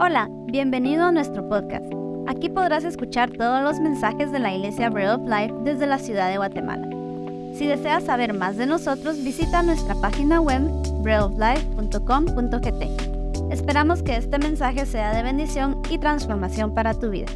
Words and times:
Hola, 0.00 0.28
bienvenido 0.46 1.06
a 1.06 1.10
nuestro 1.10 1.48
podcast. 1.48 1.92
Aquí 2.28 2.48
podrás 2.48 2.84
escuchar 2.84 3.32
todos 3.32 3.64
los 3.64 3.80
mensajes 3.80 4.30
de 4.30 4.38
la 4.38 4.54
Iglesia 4.54 4.90
Bread 4.90 5.16
of 5.16 5.28
Life 5.28 5.52
desde 5.64 5.88
la 5.88 5.98
ciudad 5.98 6.30
de 6.30 6.36
Guatemala. 6.36 6.86
Si 7.52 7.66
deseas 7.66 8.04
saber 8.04 8.32
más 8.32 8.56
de 8.56 8.66
nosotros, 8.66 9.24
visita 9.24 9.64
nuestra 9.64 9.96
página 9.96 10.40
web 10.40 10.62
breadoflife.com.gt. 11.02 13.52
Esperamos 13.52 14.04
que 14.04 14.14
este 14.14 14.38
mensaje 14.38 14.86
sea 14.86 15.12
de 15.12 15.24
bendición 15.24 15.82
y 15.90 15.98
transformación 15.98 16.76
para 16.76 16.94
tu 16.94 17.10
vida. 17.10 17.32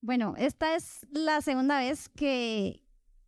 Bueno, 0.00 0.32
esta 0.38 0.76
es 0.76 1.06
la 1.10 1.42
segunda 1.42 1.80
vez 1.80 2.08
que, 2.08 2.80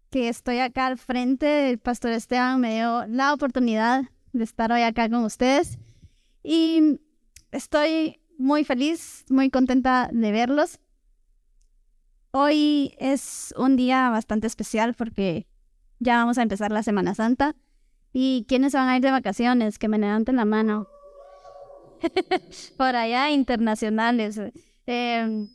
que 0.09 0.31
estoy 0.31 0.61
acá 0.61 0.87
al 0.87 0.97
frente. 0.97 1.69
El 1.69 1.81
pastor 1.81 2.13
Esteban 2.13 2.63
me 2.63 2.77
dio 2.77 3.07
la 3.09 3.35
oportunidad 3.35 4.05
de 4.33 4.45
estar 4.45 4.73
hoy 4.73 4.81
acá 4.81 5.11
con 5.11 5.23
ustedes. 5.23 5.79
Y 6.49 7.01
estoy 7.51 8.21
muy 8.39 8.63
feliz, 8.63 9.25
muy 9.29 9.51
contenta 9.51 10.09
de 10.13 10.31
verlos. 10.31 10.79
Hoy 12.31 12.95
es 13.01 13.53
un 13.59 13.75
día 13.75 14.11
bastante 14.11 14.47
especial 14.47 14.95
porque 14.95 15.49
ya 15.99 16.19
vamos 16.19 16.39
a 16.39 16.43
empezar 16.43 16.71
la 16.71 16.85
Semana 16.85 17.17
Santa. 17.17 17.57
¿Y 18.13 18.45
quiénes 18.47 18.75
van 18.75 18.89
a 18.89 18.97
ir 18.97 19.03
de 19.03 19.11
vacaciones? 19.11 19.81
Que 19.81 19.89
me 19.89 19.99
levanten 19.99 20.37
la 20.37 20.45
mano. 20.45 20.87
por 22.79 22.95
allá, 22.95 23.31
internacionales. 23.31 24.41
Em, 24.87 25.49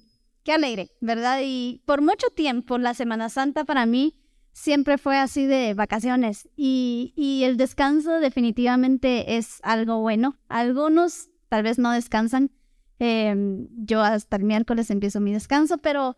qué 0.44 0.52
alegre, 0.52 0.92
¿verdad? 1.00 1.40
Y 1.42 1.82
por 1.86 2.02
mucho 2.02 2.28
tiempo 2.36 2.78
la 2.78 2.96
Semana 2.96 3.30
Santa 3.30 3.64
para 3.64 3.86
mí 3.86 4.21
siempre 4.54 4.98
fue 4.98 5.18
así 5.18 5.46
de 5.46 5.74
vacaciones 5.74 6.50
y, 6.56 7.42
el 7.44 7.58
descanso 7.58 8.20
definitivamente 8.20 9.38
es 9.38 9.60
algo 9.64 10.00
bueno. 10.00 10.38
Algunos 10.48 11.30
tal 11.50 11.64
vez 11.64 11.80
no 11.80 11.92
descansan. 11.92 12.52
Em, 13.00 13.68
yo 13.72 14.02
hasta 14.02 14.38
el 14.38 14.44
miércoles 14.44 14.92
empiezo 14.92 15.20
mi 15.20 15.34
descanso, 15.34 15.80
pero 15.80 16.18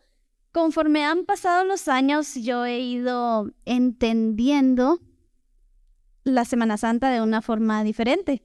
conforme 0.51 1.05
han 1.05 1.25
pasado 1.25 1.63
los 1.63 1.87
años, 1.87 2.35
yo 2.35 2.65
he 2.65 2.79
ido 2.79 3.51
entendiendo 3.65 4.99
la 6.23 6.45
Semana 6.45 6.77
Santa 6.77 7.09
de 7.09 7.21
una 7.21 7.41
forma 7.41 7.83
diferente. 7.83 8.43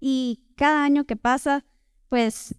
Y 0.00 0.44
cada 0.56 0.84
año 0.84 1.04
que 1.04 1.16
pasa, 1.16 1.64
pues, 2.08 2.54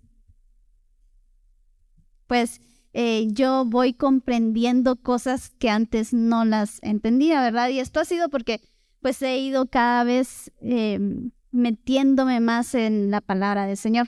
pues 2.28 2.60
eh, 2.98 3.28
yo 3.34 3.66
voy 3.66 3.94
comprendiendo 3.94 4.96
cosas 4.96 5.50
que 5.60 5.70
antes 5.70 6.14
no 6.14 6.46
las 6.46 6.80
entendía, 6.82 7.42
¿verdad? 7.42 7.68
Y 7.68 7.82
esto 7.82 8.00
ha 8.00 8.06
sido 8.06 8.30
porque 8.30 8.62
pues 9.02 9.22
he 9.22 9.38
ido 9.38 9.66
cada 9.66 10.06
vez 10.06 10.54
em, 10.62 11.32
metiéndome 11.52 12.40
más 12.40 12.74
en 12.74 13.12
la 13.12 13.20
palabra 13.20 13.68
del 13.68 13.76
Señor. 13.76 14.08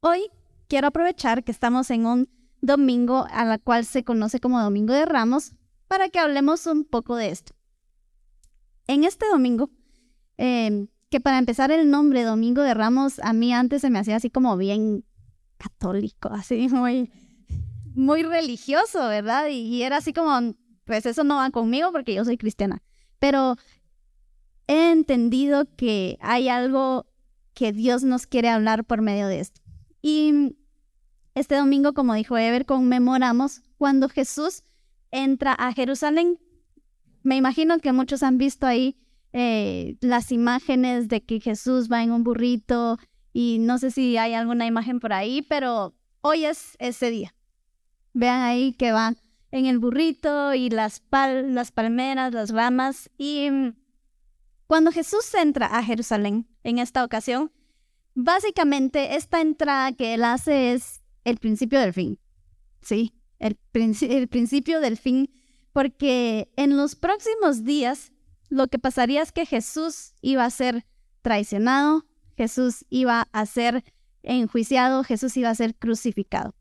Hoy 0.00 0.32
quiero 0.66 0.88
aprovechar 0.88 1.44
que 1.44 1.52
estamos 1.52 1.92
en 1.92 2.06
un 2.06 2.28
domingo 2.60 3.24
a 3.30 3.44
la 3.44 3.58
cual 3.58 3.84
se 3.84 4.02
conoce 4.02 4.40
como 4.40 4.60
Domingo 4.60 4.92
de 4.92 5.06
Ramos 5.06 5.52
para 5.86 6.08
que 6.08 6.18
hablemos 6.18 6.66
un 6.66 6.84
poco 6.84 7.14
de 7.14 7.30
esto. 7.30 7.54
En 8.88 9.04
este 9.04 9.28
domingo, 9.28 9.70
em, 10.38 10.88
que 11.08 11.20
para 11.20 11.38
empezar 11.38 11.70
el 11.70 11.88
nombre 11.88 12.24
Domingo 12.24 12.62
de 12.62 12.74
Ramos 12.74 13.20
a 13.20 13.32
mí 13.32 13.54
antes 13.54 13.82
se 13.82 13.90
me 13.90 14.00
hacía 14.00 14.16
así 14.16 14.28
como 14.28 14.56
bien 14.56 15.04
católico, 15.56 16.30
así 16.32 16.68
muy 16.68 17.12
muy 17.94 18.22
religioso, 18.22 19.08
¿verdad? 19.08 19.48
Y, 19.48 19.82
era 19.82 19.98
así 19.98 20.12
como, 20.12 20.54
pues 20.84 21.06
eso 21.06 21.24
no 21.24 21.36
va 21.36 21.50
conmigo 21.50 21.92
porque 21.92 22.14
yo 22.14 22.24
soy 22.24 22.36
cristiana. 22.36 22.82
Pero 23.18 23.56
he 24.66 24.90
entendido 24.90 25.66
que 25.76 26.18
hay 26.20 26.48
algo 26.48 27.06
que 27.54 27.72
Dios 27.72 28.02
nos 28.02 28.26
quiere 28.26 28.48
hablar 28.48 28.84
por 28.84 29.00
medio 29.00 29.26
de 29.28 29.40
esto. 29.40 29.60
Y 30.02 30.56
este 31.34 31.56
domingo, 31.56 31.94
como 31.94 32.14
dijo 32.14 32.36
Ever, 32.36 32.66
conmemoramos 32.66 33.62
cuando 33.78 34.08
Jesús 34.08 34.62
entra 35.10 35.52
a 35.52 35.72
Jerusalén. 35.72 36.38
Me 37.22 37.36
imagino 37.36 37.78
que 37.78 37.92
muchos 37.92 38.22
han 38.22 38.36
visto 38.36 38.66
ahí 38.66 38.96
eh, 39.32 39.96
las 40.00 40.30
imágenes 40.32 41.08
de 41.08 41.22
que 41.22 41.40
Jesús 41.40 41.90
va 41.90 42.02
en 42.02 42.12
un 42.12 42.22
burrito 42.22 42.98
y 43.32 43.58
no 43.60 43.78
sé 43.78 43.90
si 43.90 44.16
hay 44.16 44.34
alguna 44.34 44.66
imagen 44.66 45.00
por 45.00 45.12
ahí, 45.12 45.42
pero 45.42 45.94
hoy 46.20 46.44
es 46.44 46.76
ese 46.78 47.10
día. 47.10 47.34
Vean 48.14 48.40
ahí 48.42 48.72
que 48.72 48.92
van 48.92 49.18
en 49.50 49.66
el 49.66 49.78
burrito 49.78 50.54
y 50.54 50.70
las, 50.70 51.02
las 51.12 51.70
palmeras, 51.70 52.32
las 52.32 52.50
ramas. 52.50 53.10
Y 53.18 53.50
mm, 53.50 53.74
cuando 54.66 54.90
Jesús 54.90 55.32
entra 55.34 55.66
a 55.66 55.82
Jerusalén 55.84 56.48
en 56.62 56.78
esta 56.78 57.04
ocasión, 57.04 57.52
básicamente 58.14 59.16
esta 59.16 59.40
entrada 59.40 59.92
que 59.92 60.14
él 60.14 60.24
hace 60.24 60.72
es 60.72 61.02
el 61.24 61.38
principio 61.38 61.80
del 61.80 61.92
fin. 61.92 62.18
Sí, 62.80 63.14
el, 63.38 63.58
el 63.72 64.28
principio 64.28 64.80
del 64.80 64.96
fin, 64.96 65.30
porque 65.72 66.52
en 66.56 66.76
los 66.76 66.96
próximos 66.96 67.64
días 67.64 68.12
lo 68.48 68.68
que 68.68 68.78
pasaría 68.78 69.22
es 69.22 69.32
que 69.32 69.46
Jesús 69.46 70.14
iba 70.20 70.44
a 70.44 70.50
ser 70.50 70.86
traicionado, 71.22 72.06
Jesús 72.36 72.84
iba 72.90 73.28
a 73.32 73.46
ser 73.46 73.84
enjuiciado, 74.22 75.04
Jesús 75.04 75.36
iba 75.36 75.50
a 75.50 75.54
ser 75.54 75.74
crucificado. 75.74 76.54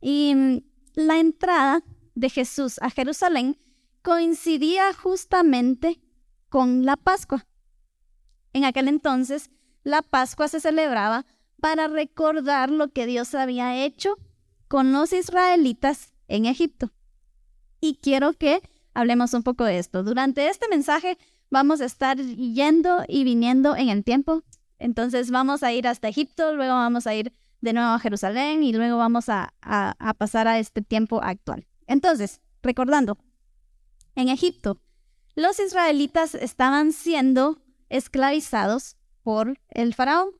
Y 0.00 0.34
mm, 0.34 0.58
la 0.94 1.18
entrada 1.18 1.82
de 2.14 2.30
Jesús 2.30 2.78
a 2.80 2.90
Jerusalén 2.90 3.58
coincidía 4.02 4.92
justamente 4.94 6.00
con 6.48 6.84
la 6.84 6.96
Pascua. 6.96 7.46
En 8.52 8.64
aquel 8.64 8.88
entonces, 8.88 9.50
la 9.84 10.02
Pascua 10.02 10.48
se 10.48 10.60
celebraba 10.60 11.26
para 11.60 11.88
recordar 11.88 12.70
lo 12.70 12.88
que 12.88 13.06
Dios 13.06 13.34
había 13.34 13.84
hecho 13.84 14.16
con 14.68 14.92
los 14.92 15.12
israelitas 15.12 16.12
en 16.28 16.46
Egipto. 16.46 16.92
Y 17.80 17.96
quiero 17.96 18.32
que 18.32 18.62
hablemos 18.94 19.34
un 19.34 19.42
poco 19.42 19.64
de 19.64 19.78
esto. 19.78 20.02
Durante 20.02 20.48
este 20.48 20.68
mensaje 20.68 21.18
vamos 21.50 21.80
a 21.80 21.86
estar 21.86 22.18
yendo 22.18 23.04
y 23.08 23.24
viniendo 23.24 23.76
en 23.76 23.88
el 23.88 24.04
tiempo. 24.04 24.42
Entonces 24.78 25.30
vamos 25.30 25.62
a 25.62 25.72
ir 25.72 25.88
hasta 25.88 26.08
Egipto, 26.08 26.54
luego 26.54 26.74
vamos 26.74 27.06
a 27.06 27.14
ir 27.14 27.32
de 27.60 27.72
nuevo 27.72 27.90
a 27.90 27.98
Jerusalén 27.98 28.62
y 28.62 28.72
luego 28.72 28.98
vamos 28.98 29.28
a, 29.28 29.52
pasar 30.18 30.48
a 30.48 30.58
este 30.58 30.82
tiempo 30.82 31.22
actual. 31.22 31.66
Entonces, 31.86 32.40
recordando, 32.62 33.18
en 34.14 34.28
Egipto, 34.28 34.80
los 35.34 35.58
israelitas 35.60 36.34
estaban 36.34 36.92
siendo 36.92 37.62
esclavizados 37.88 38.96
por 39.22 39.58
el 39.68 39.94
faraón, 39.94 40.30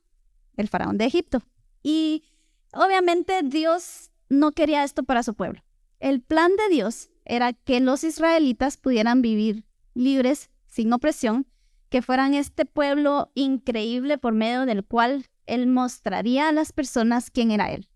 el 0.56 0.68
faraón 0.68 0.98
de 0.98 1.06
Egipto. 1.06 1.42
Y 1.82 2.24
obviamente 2.72 3.42
Dios 3.44 4.10
no 4.28 4.52
quería 4.52 4.84
esto 4.84 5.04
para 5.04 5.22
su 5.22 5.34
pueblo. 5.34 5.62
El 6.00 6.20
plan 6.20 6.52
de 6.56 6.74
Dios 6.74 7.10
era 7.24 7.52
que 7.52 7.80
los 7.80 8.04
israelitas 8.04 8.76
pudieran 8.76 9.22
vivir 9.22 9.64
libres, 9.94 10.50
sin 10.66 10.92
opresión, 10.92 11.46
que 11.88 12.02
fueran 12.02 12.34
este 12.34 12.64
pueblo 12.64 13.30
increíble 13.34 14.18
por 14.18 14.32
medio 14.32 14.66
del 14.66 14.84
cual 14.84 15.26
él 15.48 15.66
mostraría 15.66 16.48
a 16.48 16.52
las 16.52 16.72
personas 16.72 17.30
quién 17.30 17.50
era 17.50 17.72
él. 17.72 17.88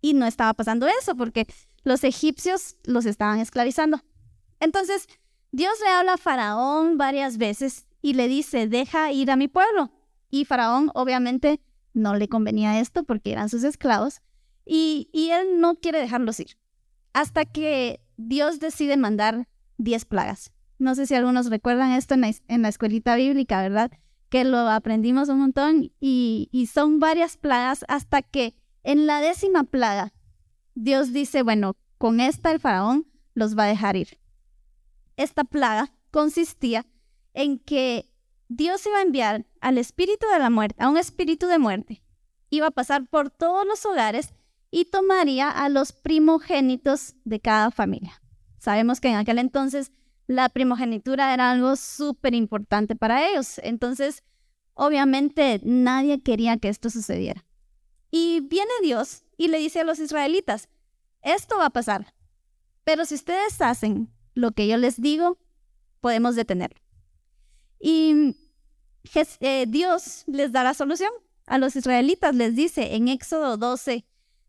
Y 0.00 0.14
no 0.14 0.26
estaba 0.26 0.54
pasando 0.54 0.86
eso 0.86 1.16
porque 1.16 1.46
los 1.82 2.04
egipcios 2.04 2.76
los 2.84 3.06
estaban 3.06 3.38
esclavizando. 3.38 4.00
Entonces, 4.60 5.06
Dios 5.52 5.74
le 5.84 5.90
habla 5.90 6.14
a 6.14 6.18
Faraón 6.18 6.98
varias 6.98 7.38
veces 7.38 7.86
y 8.02 8.14
le 8.14 8.28
dice, 8.28 8.66
deja 8.66 9.12
ir 9.12 9.30
a 9.30 9.36
mi 9.36 9.48
pueblo. 9.48 9.92
Y 10.30 10.44
Faraón 10.44 10.90
obviamente 10.94 11.60
no 11.92 12.16
le 12.16 12.28
convenía 12.28 12.80
esto 12.80 13.04
porque 13.04 13.32
eran 13.32 13.48
sus 13.48 13.62
esclavos 13.62 14.20
y, 14.66 15.08
él 15.14 15.60
no 15.60 15.76
quiere 15.76 16.00
dejarlos 16.00 16.40
ir. 16.40 16.56
Hasta 17.12 17.44
que 17.44 18.00
Dios 18.16 18.60
decide 18.60 18.96
mandar 18.96 19.48
diez 19.78 20.04
plagas. 20.04 20.52
No 20.78 20.94
sé 20.94 21.06
si 21.06 21.14
algunos 21.14 21.50
recuerdan 21.50 21.92
esto 21.92 22.14
en 22.14 22.62
la 22.62 22.68
escuelita 22.68 23.14
bíblica, 23.14 23.62
¿verdad? 23.62 23.92
Que 24.28 24.44
lo 24.44 24.58
aprendimos 24.58 25.28
un 25.28 25.40
montón 25.40 25.92
y, 26.00 26.68
son 26.72 26.98
varias 26.98 27.36
plagas 27.36 27.84
hasta 27.88 28.22
que 28.22 28.54
en 28.82 29.06
la 29.06 29.20
décima 29.20 29.64
plaga 29.64 30.12
Dios 30.74 31.12
dice, 31.12 31.42
bueno, 31.42 31.76
con 31.98 32.20
esta 32.20 32.50
el 32.50 32.60
faraón 32.60 33.06
los 33.34 33.56
va 33.56 33.64
a 33.64 33.68
dejar 33.68 33.96
ir. 33.96 34.18
Esta 35.16 35.44
plaga 35.44 35.92
consistía 36.10 36.84
en 37.32 37.58
que 37.58 38.10
Dios 38.48 38.84
iba 38.86 38.98
a 38.98 39.02
enviar 39.02 39.46
al 39.60 39.78
espíritu 39.78 40.26
de 40.32 40.38
la 40.38 40.50
muerte, 40.50 40.82
a 40.82 40.88
un 40.88 40.96
espíritu 40.96 41.46
de 41.46 41.58
muerte. 41.58 42.02
Iba 42.50 42.68
a 42.68 42.72
pasar 42.72 43.08
por 43.08 43.30
todos 43.30 43.66
los 43.66 43.84
hogares 43.86 44.34
y 44.70 44.86
tomaría 44.86 45.50
a 45.50 45.68
los 45.68 45.92
primogénitos 45.92 47.14
de 47.24 47.40
cada 47.40 47.70
familia. 47.70 48.20
Sabemos 48.58 49.00
que 49.00 49.08
en 49.08 49.16
aquel 49.16 49.38
entonces 49.38 49.92
la 50.26 50.48
primogenitura 50.48 51.34
era 51.34 51.50
algo 51.50 51.76
súper 51.76 52.34
importante 52.34 52.96
para 52.96 53.28
ellos. 53.28 53.58
Entonces, 53.62 54.22
obviamente 54.74 55.60
nadie 55.62 56.22
quería 56.22 56.56
que 56.56 56.68
esto 56.68 56.90
sucediera. 56.90 57.44
Y 58.10 58.40
viene 58.40 58.70
Dios 58.82 59.24
y 59.36 59.48
le 59.48 59.58
dice 59.58 59.80
a 59.80 59.84
los 59.84 59.98
israelitas, 59.98 60.68
esto 61.22 61.58
va 61.58 61.66
a 61.66 61.70
pasar, 61.70 62.14
pero 62.84 63.04
si 63.04 63.14
ustedes 63.14 63.60
hacen 63.60 64.10
lo 64.34 64.52
que 64.52 64.68
yo 64.68 64.76
les 64.76 65.00
digo, 65.00 65.38
podemos 66.00 66.36
detenerlo. 66.36 66.80
Y 67.80 68.36
eh, 69.40 69.66
Dios 69.68 70.24
les 70.26 70.52
da 70.52 70.62
la 70.62 70.74
solución 70.74 71.10
a 71.46 71.58
los 71.58 71.76
israelitas, 71.76 72.34
les 72.34 72.54
dice 72.54 72.94
en 72.94 73.08
Éxodo 73.08 73.56
12, 73.56 74.04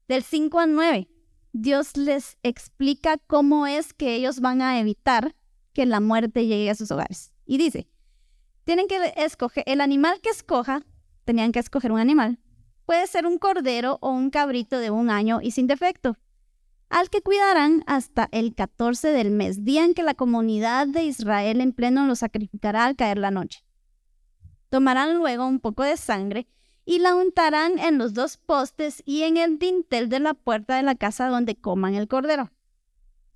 del 0.08 0.24
5 0.24 0.60
al 0.60 0.74
9, 0.74 1.10
Dios 1.54 1.98
les 1.98 2.38
explica 2.44 3.18
cómo 3.18 3.66
es 3.66 3.94
que 3.94 4.16
ellos 4.16 4.40
van 4.40 4.62
a 4.62 4.80
evitar 4.80 5.36
que 5.76 5.86
la 5.86 6.00
muerte 6.00 6.48
llegue 6.48 6.72
a 6.72 6.76
sus 6.76 6.90
hogares. 6.90 7.34
Y 7.46 7.60
dice, 7.60 7.88
tienen 8.64 8.88
que 8.88 9.14
escoger, 9.18 9.64
el 9.68 9.82
animal 9.82 10.22
que 10.22 10.30
escoja, 10.30 10.84
tenían 11.26 11.52
que 11.52 11.60
escoger 11.60 11.92
un 11.92 12.00
animal, 12.00 12.40
puede 12.86 13.06
ser 13.06 13.28
un 13.28 13.38
cordero 13.38 14.00
o 14.02 14.10
un 14.10 14.32
cabrito 14.32 14.80
de 14.80 14.90
un 14.90 15.12
año 15.12 15.42
y 15.42 15.52
sin 15.52 15.68
defecto, 15.68 16.18
al 16.90 17.10
que 17.10 17.22
cuidarán 17.22 17.84
hasta 17.88 18.30
el 18.32 18.56
14 18.56 19.10
del 19.10 19.32
mes, 19.32 19.64
día 19.66 19.84
en 19.84 19.94
que 19.94 20.04
la 20.04 20.14
comunidad 20.14 20.88
de 20.88 21.04
Israel 21.04 21.62
en 21.62 21.74
pleno 21.74 22.08
lo 22.08 22.16
sacrificará 22.16 22.86
al 22.86 22.96
caer 22.96 23.18
la 23.18 23.32
noche. 23.32 23.66
Tomarán 24.70 25.18
luego 25.18 25.46
un 25.46 25.60
poco 25.60 25.84
de 25.84 25.98
sangre 25.98 26.48
y 26.86 27.00
la 27.00 27.16
untarán 27.16 27.80
en 27.80 27.98
los 27.98 28.14
dos 28.14 28.38
postes 28.38 29.04
y 29.06 29.24
en 29.24 29.38
el 29.38 29.60
dintel 29.60 30.08
de 30.08 30.20
la 30.20 30.36
puerta 30.36 30.78
de 30.78 30.84
la 30.84 30.96
casa 30.96 31.28
donde 31.28 31.56
coman 31.56 31.96
el 31.96 32.08
cordero. 32.08 32.52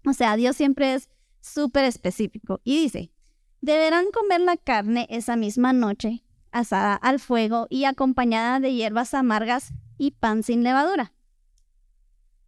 O 0.05 0.13
sea, 0.13 0.35
Dios 0.35 0.55
siempre 0.55 0.93
es 0.93 1.09
súper 1.41 1.85
específico 1.85 2.61
y 2.63 2.81
dice, 2.81 3.11
deberán 3.61 4.05
comer 4.11 4.41
la 4.41 4.57
carne 4.57 5.07
esa 5.09 5.35
misma 5.35 5.73
noche, 5.73 6.23
asada 6.51 6.95
al 6.95 7.19
fuego 7.19 7.67
y 7.69 7.85
acompañada 7.85 8.59
de 8.59 8.73
hierbas 8.73 9.13
amargas 9.13 9.73
y 9.97 10.11
pan 10.11 10.43
sin 10.43 10.63
levadura. 10.63 11.13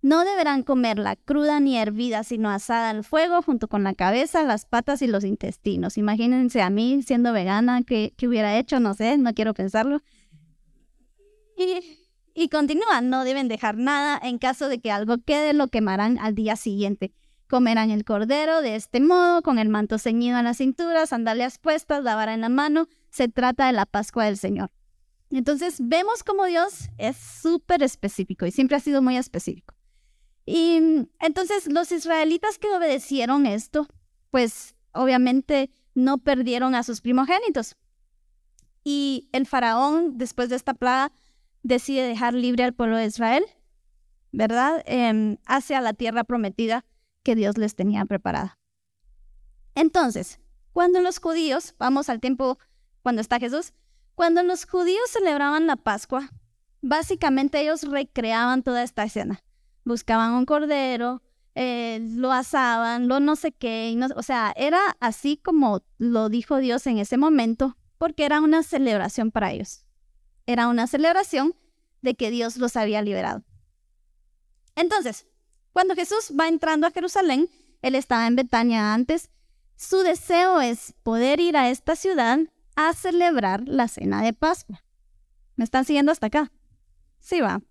No 0.04 0.26
deberán 0.26 0.64
comerla 0.64 1.16
cruda 1.16 1.60
ni 1.60 1.78
hervida, 1.78 2.24
sino 2.24 2.50
asada 2.50 2.90
al 2.90 3.04
fuego 3.04 3.44
junto 3.44 3.68
con 3.68 3.84
la 3.84 3.94
cabeza, 3.94 4.44
las 4.44 4.66
patas 4.66 5.04
y 5.04 5.08
los 5.08 5.24
intestinos. 5.24 5.98
Imagínense 5.98 6.64
a 6.64 6.72
mí 6.72 7.04
siendo 7.04 7.34
vegana, 7.34 7.84
¿qué, 7.84 8.14
hubiera 8.24 8.58
hecho? 8.58 8.80
No 8.80 8.96
sé, 8.96 9.18
no 9.20 9.34
quiero 9.36 9.54
pensarlo. 9.54 10.02
Y, 11.56 12.00
y 12.34 12.50
continúan, 12.50 13.12
no 13.12 13.24
deben 13.24 13.48
dejar 13.48 13.78
nada. 13.78 14.20
En 14.24 14.40
caso 14.40 14.70
de 14.70 14.80
que 14.80 14.90
algo 14.92 15.20
quede, 15.20 15.54
lo 15.54 15.68
quemarán 15.68 16.18
al 16.18 16.34
día 16.34 16.56
siguiente. 16.56 17.14
Comerán 17.52 17.92
el 17.92 18.06
cordero 18.06 18.62
de 18.62 18.78
este 18.78 19.02
modo, 19.02 19.42
con 19.42 19.60
el 19.60 19.68
manto 19.68 19.98
ceñido 19.98 20.38
a 20.38 20.42
la 20.42 20.54
cintura, 20.54 21.06
sandalias 21.06 21.58
puestas, 21.58 22.02
la 22.02 22.16
vara 22.16 22.34
en 22.34 22.40
la 22.40 22.48
mano. 22.48 22.88
Se 23.10 23.28
trata 23.28 23.68
de 23.68 23.74
la 23.74 23.86
Pascua 23.86 24.24
del 24.24 24.38
Señor. 24.38 24.72
Entonces 25.30 25.76
vemos 25.82 26.24
como 26.24 26.46
Dios 26.46 26.88
es 26.98 27.18
súper 27.18 27.84
específico 27.84 28.46
y 28.46 28.52
siempre 28.52 28.78
ha 28.78 28.80
sido 28.80 29.02
muy 29.02 29.18
específico. 29.18 29.76
Y 30.46 30.80
entonces 31.20 31.68
los 31.68 31.92
israelitas 31.92 32.58
que 32.58 32.70
obedecieron 32.70 33.46
esto, 33.46 33.86
pues 34.30 34.78
obviamente 34.94 35.72
no 35.94 36.20
perdieron 36.20 36.74
a 36.74 36.84
sus 36.84 37.02
primogénitos. 37.02 37.76
Y 38.86 39.28
el 39.34 39.46
faraón, 39.46 40.18
después 40.18 40.48
de 40.48 40.56
esta 40.56 40.74
plaga, 40.74 41.12
decide 41.64 42.08
dejar 42.08 42.34
libre 42.34 42.64
al 42.64 42.74
pueblo 42.74 42.96
de 42.96 43.08
Israel, 43.08 43.44
¿verdad? 44.32 44.82
Em, 44.86 45.36
hacia 45.46 45.82
la 45.82 45.92
tierra 45.92 46.24
prometida 46.24 46.86
que 47.24 47.36
Dios 47.36 47.58
les 47.58 47.76
tenía 47.76 48.06
preparada. 48.06 48.60
Entonces, 49.76 50.40
cuando 50.74 51.02
los 51.02 51.20
judíos, 51.20 51.76
vamos 51.78 52.10
al 52.10 52.20
tiempo 52.20 52.60
cuando 53.04 53.22
está 53.22 53.40
Jesús, 53.40 53.74
cuando 54.16 54.44
los 54.44 54.66
judíos 54.66 55.10
celebraban 55.10 55.68
la 55.68 55.76
Pascua, 55.76 56.30
básicamente 56.82 57.62
ellos 57.62 57.84
recreaban 57.84 58.64
toda 58.64 58.84
esta 58.84 59.04
escena 59.04 59.44
buscaban 59.84 60.34
un 60.34 60.46
cordero, 60.46 61.22
eh, 61.56 62.00
lo 62.02 62.32
asaban, 62.32 63.08
lo 63.08 63.20
no 63.20 63.36
sé 63.36 63.52
qué, 63.52 63.98
o 64.16 64.24
sea, 64.24 64.54
era 64.56 64.80
así 65.00 65.38
como 65.38 65.84
lo 65.98 66.30
dijo 66.30 66.58
Dios 66.58 66.86
en 66.88 66.98
ese 66.98 67.18
momento, 67.18 67.78
porque 67.98 68.26
era 68.26 68.42
una 68.42 68.64
celebración 68.64 69.32
para 69.32 69.52
ellos. 69.52 69.86
Era 70.46 70.68
una 70.68 70.88
celebración 70.88 71.56
de 72.02 72.16
que 72.16 72.32
Dios 72.32 72.58
los 72.58 72.76
había 72.76 73.02
liberado. 73.02 73.44
Entonces, 74.76 75.28
cuando 75.74 75.96
Jesús 75.96 76.32
va 76.38 76.48
entrando 76.48 76.88
a 76.88 76.92
Jerusalén, 76.92 77.50
él 77.82 77.96
estaba 77.96 78.28
en 78.28 78.36
Betania 78.36 78.94
antes, 78.94 79.30
su 79.76 80.00
deseo 80.00 80.62
es 80.62 80.94
poder 81.04 81.40
ir 81.40 81.58
a 81.58 81.70
esta 81.70 81.96
ciudad 81.96 82.40
a 82.76 82.94
celebrar 82.94 83.68
la 83.68 83.88
cena 83.88 84.22
de 84.22 84.34
Pascua. 84.34 84.84
¿Me 85.56 85.64
están 85.64 85.86
siguiendo 85.86 86.12
hasta 86.12 86.28
acá? 86.28 86.52
Sí, 87.20 87.42
va. 87.42 87.62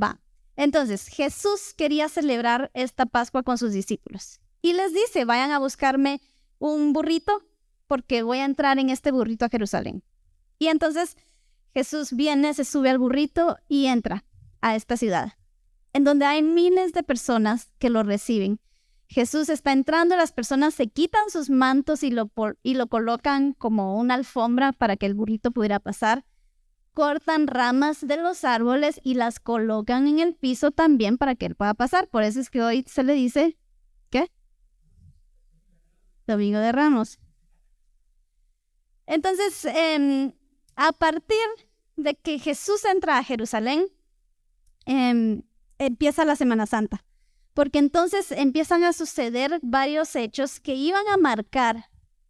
Va. 0.00 0.20
Entonces, 0.56 1.08
Jesús 1.08 1.74
quería 1.74 2.08
celebrar 2.08 2.70
esta 2.74 3.06
Pascua 3.06 3.42
con 3.42 3.58
sus 3.58 3.72
discípulos 3.72 4.40
y 4.62 4.72
les 4.72 4.94
dice, 4.94 5.24
vayan 5.24 5.52
a 5.52 5.58
buscarme 5.58 6.20
un 6.58 6.92
burrito 6.92 7.42
porque 7.86 8.22
voy 8.22 8.38
a 8.38 8.44
entrar 8.44 8.78
en 8.78 8.90
este 8.90 9.12
burrito 9.12 9.44
a 9.44 9.48
Jerusalén. 9.48 10.02
Y 10.58 10.68
entonces 10.68 11.16
Jesús 11.74 12.12
viene, 12.12 12.54
se 12.54 12.64
sube 12.64 12.90
al 12.90 12.98
burrito 12.98 13.58
y 13.68 13.86
entra 13.86 14.24
a 14.62 14.74
esta 14.74 14.96
ciudad, 14.96 15.34
en 15.96 16.04
donde 16.04 16.26
hay 16.26 16.42
miles 16.42 16.92
de 16.92 17.02
personas 17.02 17.72
que 17.78 17.90
lo 17.90 18.02
reciben. 18.02 18.60
Jesús 19.08 19.48
está 19.48 19.72
entrando, 19.72 20.16
las 20.16 20.32
personas 20.32 20.74
se 20.74 20.88
quitan 20.88 21.30
sus 21.30 21.50
mantos 21.50 22.02
y 22.02 22.10
lo, 22.10 22.30
y 22.62 22.74
lo 22.74 22.86
colocan 22.88 23.52
como 23.52 23.98
una 23.98 24.14
alfombra 24.14 24.72
para 24.72 24.96
que 24.96 25.06
el 25.06 25.14
burrito 25.14 25.50
pudiera 25.50 25.80
pasar 25.80 26.24
cortan 26.96 27.46
ramas 27.46 28.06
de 28.06 28.16
los 28.16 28.42
árboles 28.42 29.02
y 29.04 29.14
las 29.16 29.38
colocan 29.38 30.08
en 30.08 30.18
el 30.18 30.34
piso 30.34 30.70
también 30.70 31.18
para 31.18 31.34
que 31.34 31.44
él 31.44 31.54
pueda 31.54 31.74
pasar. 31.74 32.08
Por 32.08 32.22
eso 32.22 32.40
es 32.40 32.48
que 32.48 32.62
hoy 32.62 32.86
se 32.88 33.02
le 33.02 33.12
dice, 33.12 33.58
¿qué? 34.08 34.32
Domingo 36.26 36.58
de 36.58 36.72
Ramos. 36.72 37.18
Entonces, 39.04 39.66
em, 39.66 40.32
a 40.74 40.92
partir 40.92 41.46
de 41.96 42.14
que 42.14 42.38
Jesús 42.38 42.82
entra 42.86 43.18
a 43.18 43.22
Jerusalén, 43.22 43.88
em, 44.86 45.42
empieza 45.78 46.24
la 46.24 46.36
Semana 46.36 46.66
Santa, 46.66 47.04
porque 47.54 47.78
entonces 47.78 48.32
empiezan 48.32 48.84
a 48.84 48.92
suceder 48.92 49.60
varios 49.62 50.14
hechos 50.16 50.60
que 50.60 50.74
iban 50.74 51.06
a 51.08 51.16
marcar 51.16 51.86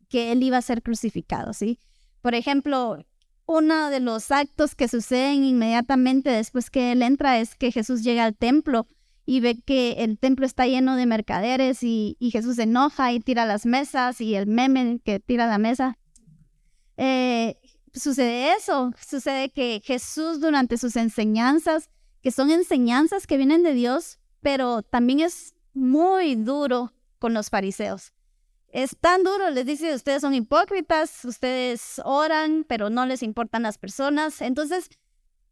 que 0.08 0.32
él 0.32 0.42
iba 0.42 0.56
a 0.56 0.62
ser 0.62 0.82
crucificado, 0.82 1.52
¿sí? 1.52 1.80
Por 2.22 2.34
ejemplo, 2.34 2.98
uno 3.46 3.90
de 3.90 4.00
los 4.00 4.30
actos 4.30 4.74
que 4.74 4.88
suceden 4.88 5.44
inmediatamente 5.44 6.30
después 6.30 6.70
que 6.70 6.92
él 6.92 7.02
entra 7.02 7.38
es 7.38 7.54
que 7.54 7.72
Jesús 7.72 8.02
llega 8.02 8.24
al 8.24 8.36
templo 8.36 8.86
y 9.24 9.40
ve 9.40 9.60
que 9.60 9.92
el 9.98 10.18
templo 10.18 10.46
está 10.46 10.66
lleno 10.66 10.96
de 10.96 11.06
mercaderes 11.06 11.82
y, 11.82 12.16
Jesús 12.32 12.56
se 12.56 12.62
enoja 12.62 13.12
y 13.12 13.20
tira 13.20 13.44
las 13.44 13.66
mesas 13.66 14.20
y 14.20 14.34
el 14.36 14.46
meme 14.46 15.00
que 15.04 15.18
tira 15.20 15.46
la 15.46 15.58
mesa. 15.58 15.98
Eh, 16.96 17.56
sucede 17.92 18.52
eso, 18.52 18.92
sucede 19.04 19.50
que 19.50 19.82
Jesús 19.84 20.40
durante 20.40 20.78
sus 20.78 20.96
enseñanzas, 20.96 21.90
que 22.26 22.32
son 22.32 22.50
enseñanzas 22.50 23.28
que 23.28 23.36
vienen 23.36 23.62
de 23.62 23.72
Dios, 23.72 24.18
pero 24.40 24.82
también 24.82 25.20
es 25.20 25.54
muy 25.74 26.34
duro 26.34 26.92
con 27.20 27.34
los 27.34 27.50
fariseos 27.50 28.16
es 28.76 28.96
tan 29.00 29.22
duro, 29.22 29.50
les 29.50 29.64
dice, 29.64 29.94
ustedes 29.94 30.22
son 30.22 30.34
hipócritas, 30.34 31.24
ustedes 31.24 32.00
oran, 32.04 32.66
pero 32.68 32.90
no 32.90 33.06
les 33.06 33.22
importan 33.22 33.62
las 33.62 33.78
personas. 33.78 34.42
Entonces, 34.42 34.90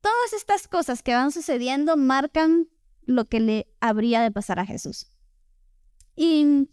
todas 0.03 0.33
estas 0.35 0.69
cosas 0.69 1.03
que 1.03 1.15
van 1.15 1.33
sucediendo 1.33 1.97
marcan 1.97 2.69
lo 3.07 3.25
que 3.25 3.41
le 3.41 3.67
habría 3.81 4.21
de 4.21 4.31
pasar 4.31 4.59
a 4.59 4.67
Jesús. 4.67 5.07
Y 6.17 6.69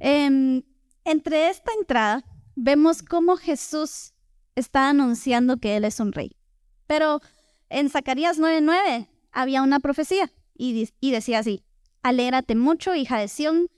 em, 0.00 0.62
entre 1.04 1.50
esta 1.50 1.70
entrada 1.78 2.24
vemos 2.56 3.02
cómo 3.02 3.36
Jesús 3.36 4.14
está 4.56 4.88
anunciando 4.88 5.58
que 5.58 5.76
Él 5.76 5.84
es 5.84 6.00
un 6.00 6.10
rey. 6.10 6.36
Pero 6.88 7.20
en 7.68 7.90
Zacarías 7.90 8.40
9:9 8.40 9.11
había 9.32 9.62
una 9.62 9.80
profecía 9.80 10.32
y, 10.54 10.88
y 11.00 11.10
decía 11.10 11.40
así, 11.40 11.62
alégrate 12.02 12.54
mucho, 12.54 12.94
hija 12.94 13.18
de 13.18 13.28
Sión, 13.28 13.68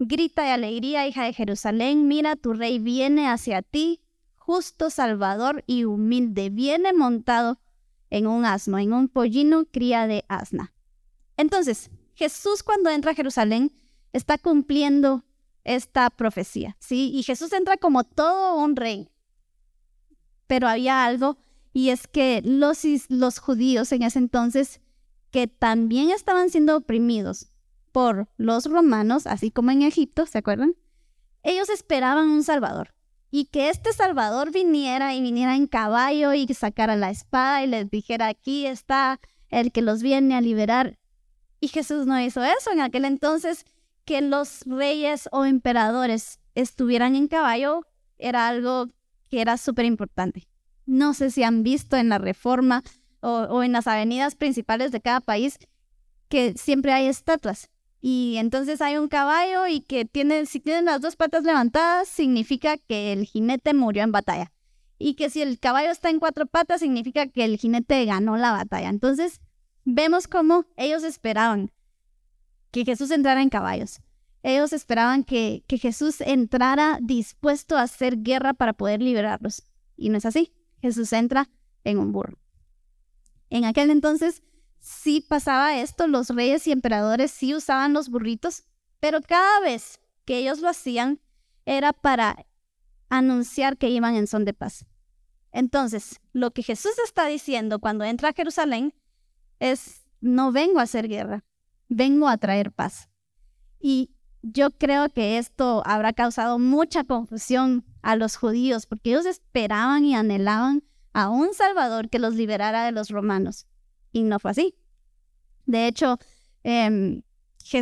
Grita 0.00 0.42
de 0.42 0.50
alegría, 0.50 1.06
hija 1.06 1.24
de 1.24 1.32
Jerusalén, 1.32 2.08
mira, 2.08 2.34
tu 2.34 2.52
rey 2.52 2.80
viene 2.80 3.28
hacia 3.28 3.62
ti, 3.62 4.00
justo 4.34 4.90
Salvador 4.90 5.62
y 5.68 5.84
humilde, 5.84 6.50
viene 6.50 6.92
montado 6.92 7.60
en 8.10 8.26
un 8.26 8.44
asno, 8.44 8.78
en 8.78 8.92
un 8.92 9.08
pollino 9.08 9.66
cría 9.66 10.08
de 10.08 10.24
asna. 10.28 10.74
Entonces, 11.36 11.90
Jesús 12.14 12.62
cuando 12.62 12.90
entra 12.90 13.12
a 13.12 13.14
Jerusalén 13.14 13.72
está 14.12 14.36
cumpliendo 14.36 15.24
esta 15.62 16.10
profecía, 16.10 16.76
¿sí? 16.80 17.12
Y 17.14 17.22
Jesús 17.22 17.52
entra 17.52 17.76
como 17.76 18.02
todo 18.02 18.56
un 18.56 18.76
rey. 18.76 19.08
Pero 20.48 20.68
había 20.68 21.04
algo, 21.04 21.38
y 21.72 21.90
es 21.90 22.08
que 22.08 22.42
los, 22.44 22.82
los 23.08 23.38
judíos 23.38 23.92
en 23.92 24.02
ese 24.02 24.18
entonces, 24.18 24.80
que 25.34 25.48
también 25.48 26.10
estaban 26.10 26.48
siendo 26.48 26.76
oprimidos, 26.76 27.48
por 27.90 28.28
los 28.36 28.66
romanos, 28.66 29.26
así 29.26 29.50
como 29.50 29.72
en 29.72 29.82
Egipto, 29.82 30.26
¿se 30.26 30.38
acuerdan? 30.38 30.76
Ellos 31.42 31.70
esperaban 31.70 32.28
un 32.28 32.44
Salvador 32.44 32.94
y 33.32 33.46
que 33.46 33.68
este 33.68 33.92
Salvador 33.92 34.52
viniera 34.52 35.12
y 35.12 35.20
viniera 35.20 35.56
en 35.56 35.66
caballo 35.66 36.34
y 36.34 36.46
sacara 36.54 36.94
la 36.94 37.10
espada 37.10 37.64
y 37.64 37.66
les 37.66 37.90
dijera, 37.90 38.28
aquí 38.28 38.64
está 38.64 39.18
el 39.48 39.72
que 39.72 39.82
los 39.82 40.04
viene 40.04 40.36
a 40.36 40.40
liberar. 40.40 41.00
Y 41.58 41.66
Jesús 41.66 42.06
no 42.06 42.20
hizo 42.20 42.44
eso 42.44 42.70
en 42.70 42.78
aquel 42.78 43.04
entonces, 43.04 43.66
que 44.04 44.20
los 44.20 44.60
reyes 44.66 45.28
o 45.32 45.44
emperadores 45.44 46.38
estuvieran 46.54 47.16
en 47.16 47.26
caballo 47.26 47.80
era 48.18 48.46
algo 48.46 48.86
que 49.28 49.40
era 49.40 49.56
súper 49.56 49.84
importante. 49.84 50.46
No 50.86 51.12
sé 51.12 51.32
si 51.32 51.42
han 51.42 51.64
visto 51.64 51.96
en 51.96 52.08
la 52.08 52.18
reforma 52.18 52.84
o, 53.24 53.62
en 53.62 53.72
las 53.72 53.86
avenidas 53.86 54.34
principales 54.34 54.92
de 54.92 55.00
cada 55.00 55.20
país 55.20 55.58
que 56.28 56.54
siempre 56.56 56.92
hay 56.92 57.06
estatuas. 57.06 57.70
Y 58.00 58.36
entonces 58.36 58.82
hay 58.82 58.98
un 58.98 59.08
caballo 59.08 59.66
y 59.66 59.80
que 59.80 60.04
tiene, 60.04 60.44
si 60.44 60.60
tiene 60.60 60.82
las 60.82 61.00
dos 61.00 61.16
patas 61.16 61.44
levantadas, 61.44 62.06
significa 62.06 62.76
que 62.76 63.12
el 63.12 63.24
jinete 63.24 63.72
murió 63.72 64.02
en 64.02 64.12
batalla. 64.12 64.52
Y 64.98 65.14
que 65.14 65.30
si 65.30 65.40
el 65.40 65.58
caballo 65.58 65.90
está 65.90 66.10
en 66.10 66.20
cuatro 66.20 66.46
patas, 66.46 66.80
significa 66.80 67.26
que 67.26 67.44
el 67.44 67.56
jinete 67.56 68.04
ganó 68.04 68.36
la 68.36 68.52
batalla. 68.52 68.90
Entonces, 68.90 69.40
vemos 69.84 70.28
cómo 70.28 70.66
ellos 70.76 71.02
esperaban 71.02 71.72
que 72.70 72.84
Jesús 72.84 73.10
entrara 73.10 73.40
en 73.40 73.48
caballos. 73.48 74.00
Ellos 74.42 74.74
esperaban 74.74 75.24
que, 75.24 75.64
que 75.66 75.78
Jesús 75.78 76.20
entrara 76.20 76.98
dispuesto 77.00 77.78
a 77.78 77.82
hacer 77.82 78.18
guerra 78.18 78.52
para 78.52 78.74
poder 78.74 79.00
liberarlos. 79.00 79.62
Y 79.96 80.10
no 80.10 80.18
es 80.18 80.26
así. 80.26 80.52
Jesús 80.82 81.10
entra 81.14 81.48
en 81.84 81.98
un 81.98 82.12
burro. 82.12 82.43
En 83.54 83.64
aquel 83.64 83.90
entonces 83.90 84.42
sí 84.80 85.20
pasaba 85.20 85.78
esto, 85.78 86.08
los 86.08 86.30
reyes 86.30 86.66
y 86.66 86.72
emperadores 86.72 87.30
sí 87.30 87.54
usaban 87.54 87.92
los 87.92 88.08
burritos, 88.08 88.64
pero 88.98 89.20
cada 89.20 89.60
vez 89.60 90.00
que 90.24 90.38
ellos 90.38 90.58
lo 90.58 90.68
hacían 90.68 91.20
era 91.64 91.92
para 91.92 92.46
anunciar 93.10 93.78
que 93.78 93.90
iban 93.90 94.16
en 94.16 94.26
son 94.26 94.44
de 94.44 94.54
paz. 94.54 94.86
Entonces, 95.52 96.20
lo 96.32 96.50
que 96.50 96.64
Jesús 96.64 96.98
está 97.04 97.26
diciendo 97.26 97.78
cuando 97.78 98.02
entra 98.02 98.30
a 98.30 98.32
Jerusalén 98.32 98.92
es, 99.60 100.02
no 100.20 100.50
vengo 100.50 100.80
a 100.80 100.82
hacer 100.82 101.06
guerra, 101.06 101.44
vengo 101.88 102.26
a 102.26 102.38
traer 102.38 102.72
paz. 102.72 103.08
Y 103.78 104.10
yo 104.42 104.72
creo 104.72 105.08
que 105.10 105.38
esto 105.38 105.84
habrá 105.86 106.12
causado 106.12 106.58
mucha 106.58 107.04
confusión 107.04 107.84
a 108.02 108.16
los 108.16 108.34
judíos 108.34 108.86
porque 108.86 109.10
ellos 109.10 109.26
esperaban 109.26 110.04
y 110.04 110.16
anhelaban 110.16 110.82
a 111.14 111.30
un 111.30 111.54
Salvador 111.54 112.10
que 112.10 112.18
los 112.18 112.34
liberara 112.34 112.84
de 112.84 112.92
los 112.92 113.08
romanos. 113.08 113.66
Y 114.12 114.24
no 114.24 114.38
fue 114.38 114.50
así. 114.50 114.74
De 115.64 115.86
hecho, 115.86 116.18
em, 116.64 117.22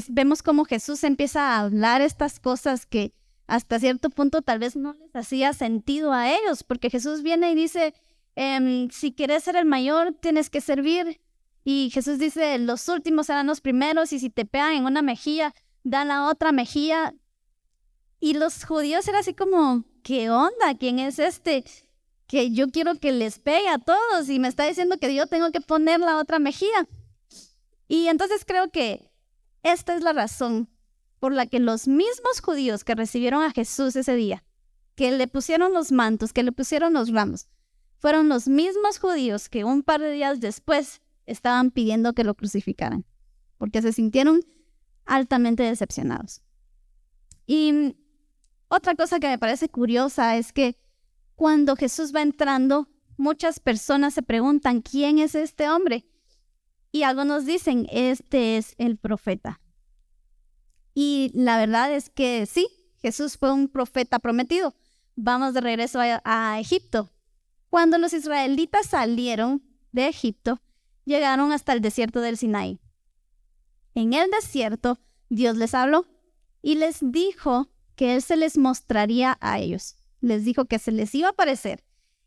vemos 0.09 0.43
cómo 0.43 0.65
Jesús 0.65 1.03
empieza 1.03 1.41
a 1.41 1.61
hablar 1.61 2.01
estas 2.01 2.39
cosas 2.39 2.87
que 2.87 3.15
hasta 3.47 3.81
cierto 3.81 4.11
punto 4.11 4.43
tal 4.43 4.59
vez 4.61 4.77
no 4.77 4.93
les 4.95 5.17
hacía 5.17 5.53
sentido 5.53 6.12
a 6.12 6.31
ellos, 6.31 6.62
porque 6.62 6.91
Jesús 6.91 7.23
viene 7.23 7.51
y 7.53 7.55
dice, 7.55 7.95
em, 8.37 8.89
si 8.91 9.12
quieres 9.12 9.45
ser 9.45 9.57
el 9.57 9.67
mayor, 9.67 10.15
tienes 10.21 10.49
que 10.49 10.61
servir. 10.61 11.21
Y 11.65 11.91
Jesús 11.93 12.19
dice, 12.19 12.59
los 12.59 12.89
últimos 12.89 13.27
serán 13.27 13.47
los 13.47 13.61
primeros, 13.61 14.12
y 14.12 14.21
si 14.21 14.31
te 14.31 14.45
pegan 14.45 14.73
en 14.75 14.85
una 14.85 15.03
mejilla, 15.03 15.55
da 15.85 16.05
la 16.05 16.29
otra 16.29 16.53
mejilla. 16.53 17.15
Y 18.21 18.35
los 18.35 18.65
judíos 18.65 19.07
eran 19.09 19.21
así 19.21 19.35
como, 19.35 19.85
¿qué 20.03 20.31
onda? 20.31 20.77
¿Quién 20.79 20.99
es 20.99 21.19
este? 21.19 21.65
Que 22.33 22.51
yo 22.51 22.71
quiero 22.71 22.95
que 22.95 23.12
les 23.12 23.39
pegue 23.39 23.69
a 23.69 23.77
todos 23.77 24.31
y 24.31 24.39
me 24.39 24.49
está 24.49 24.65
diciendo 24.65 24.97
que 24.97 25.15
yo 25.15 25.27
tengo 25.27 25.53
que 25.53 25.61
poner 25.61 26.01
la 26.01 26.17
otra 26.17 26.39
mejilla. 26.39 26.89
Y 27.89 28.07
entonces 28.07 28.47
creo 28.47 28.71
que 28.71 29.12
esta 29.62 29.95
es 29.95 30.03
la 30.03 30.15
razón 30.15 30.71
por 31.21 31.35
la 31.35 31.45
que 31.45 31.61
los 31.61 31.89
mismos 31.89 32.41
judíos 32.43 32.85
que 32.85 32.95
recibieron 32.95 33.43
a 33.43 33.51
Jesús 33.51 33.97
ese 33.97 34.15
día, 34.15 34.45
que 34.95 35.12
le 35.12 35.29
pusieron 35.29 35.75
los 35.75 35.93
mantos, 35.93 36.33
que 36.33 36.43
le 36.43 36.53
pusieron 36.53 36.95
los 36.95 37.11
ramos, 37.11 37.49
fueron 37.99 38.31
los 38.31 38.49
mismos 38.49 38.99
judíos 38.99 39.51
que 39.51 39.65
un 39.65 39.83
par 39.83 40.01
de 40.01 40.12
días 40.12 40.41
después 40.41 41.03
estaban 41.27 41.71
pidiendo 41.71 42.15
que 42.15 42.25
lo 42.25 42.35
crucificaran, 42.35 43.05
porque 43.59 43.83
se 43.83 43.93
sintieron 43.93 44.41
altamente 45.05 45.65
decepcionados. 45.65 46.41
Y 47.47 47.95
otra 48.69 48.95
cosa 48.95 49.21
que 49.21 49.29
me 49.29 49.39
parece 49.39 49.69
curiosa 49.69 50.39
es 50.39 50.55
que 50.55 50.82
cuando 51.43 51.75
Jesús 51.75 52.15
va 52.15 52.23
entrando, 52.23 52.89
muchas 53.17 53.59
personas 53.59 54.15
se 54.15 54.23
preguntan, 54.23 54.81
¿quién 54.81 55.19
es 55.19 55.35
este 55.35 55.69
hombre? 55.69 56.07
Y 56.93 57.03
algunos 57.03 57.47
dicen, 57.47 57.89
este 57.91 58.59
es 58.59 58.77
el 58.79 58.97
profeta. 58.97 59.61
Y 60.95 61.33
la 61.35 61.59
verdad 61.59 61.93
es 61.93 62.11
que 62.11 62.47
sí, 62.47 62.69
Jesús 63.01 63.39
fue 63.39 63.53
un 63.53 63.67
profeta 63.67 64.21
prometido. 64.21 64.77
Vamos 65.17 65.53
de 65.53 65.63
regreso 65.63 65.99
a, 66.01 66.61
Egipto. 66.61 67.11
Cuando 67.71 67.99
los 67.99 68.13
israelitas 68.13 68.87
salieron 68.87 69.65
de 69.91 70.07
Egipto, 70.07 70.63
llegaron 71.05 71.51
hasta 71.51 71.73
el 71.73 71.81
desierto 71.81 72.21
del 72.21 72.39
Sinaí. 72.39 72.79
En 73.95 74.13
el 74.13 74.31
desierto, 74.31 75.01
Dios 75.29 75.57
les 75.57 75.75
habló 75.75 76.07
y 76.63 76.77
les 76.77 76.99
dijo 77.01 77.69
que 77.97 78.15
Él 78.15 78.23
se 78.23 78.37
les 78.37 78.57
mostraría 78.57 79.39
a 79.41 79.59
ellos. 79.59 79.97
Les 80.23 80.47
dijo 80.47 80.64
que 80.64 80.79
se 80.79 80.91
les 80.91 81.14
iba 81.14 81.29
a 81.29 81.33
aparecer. 81.33 81.85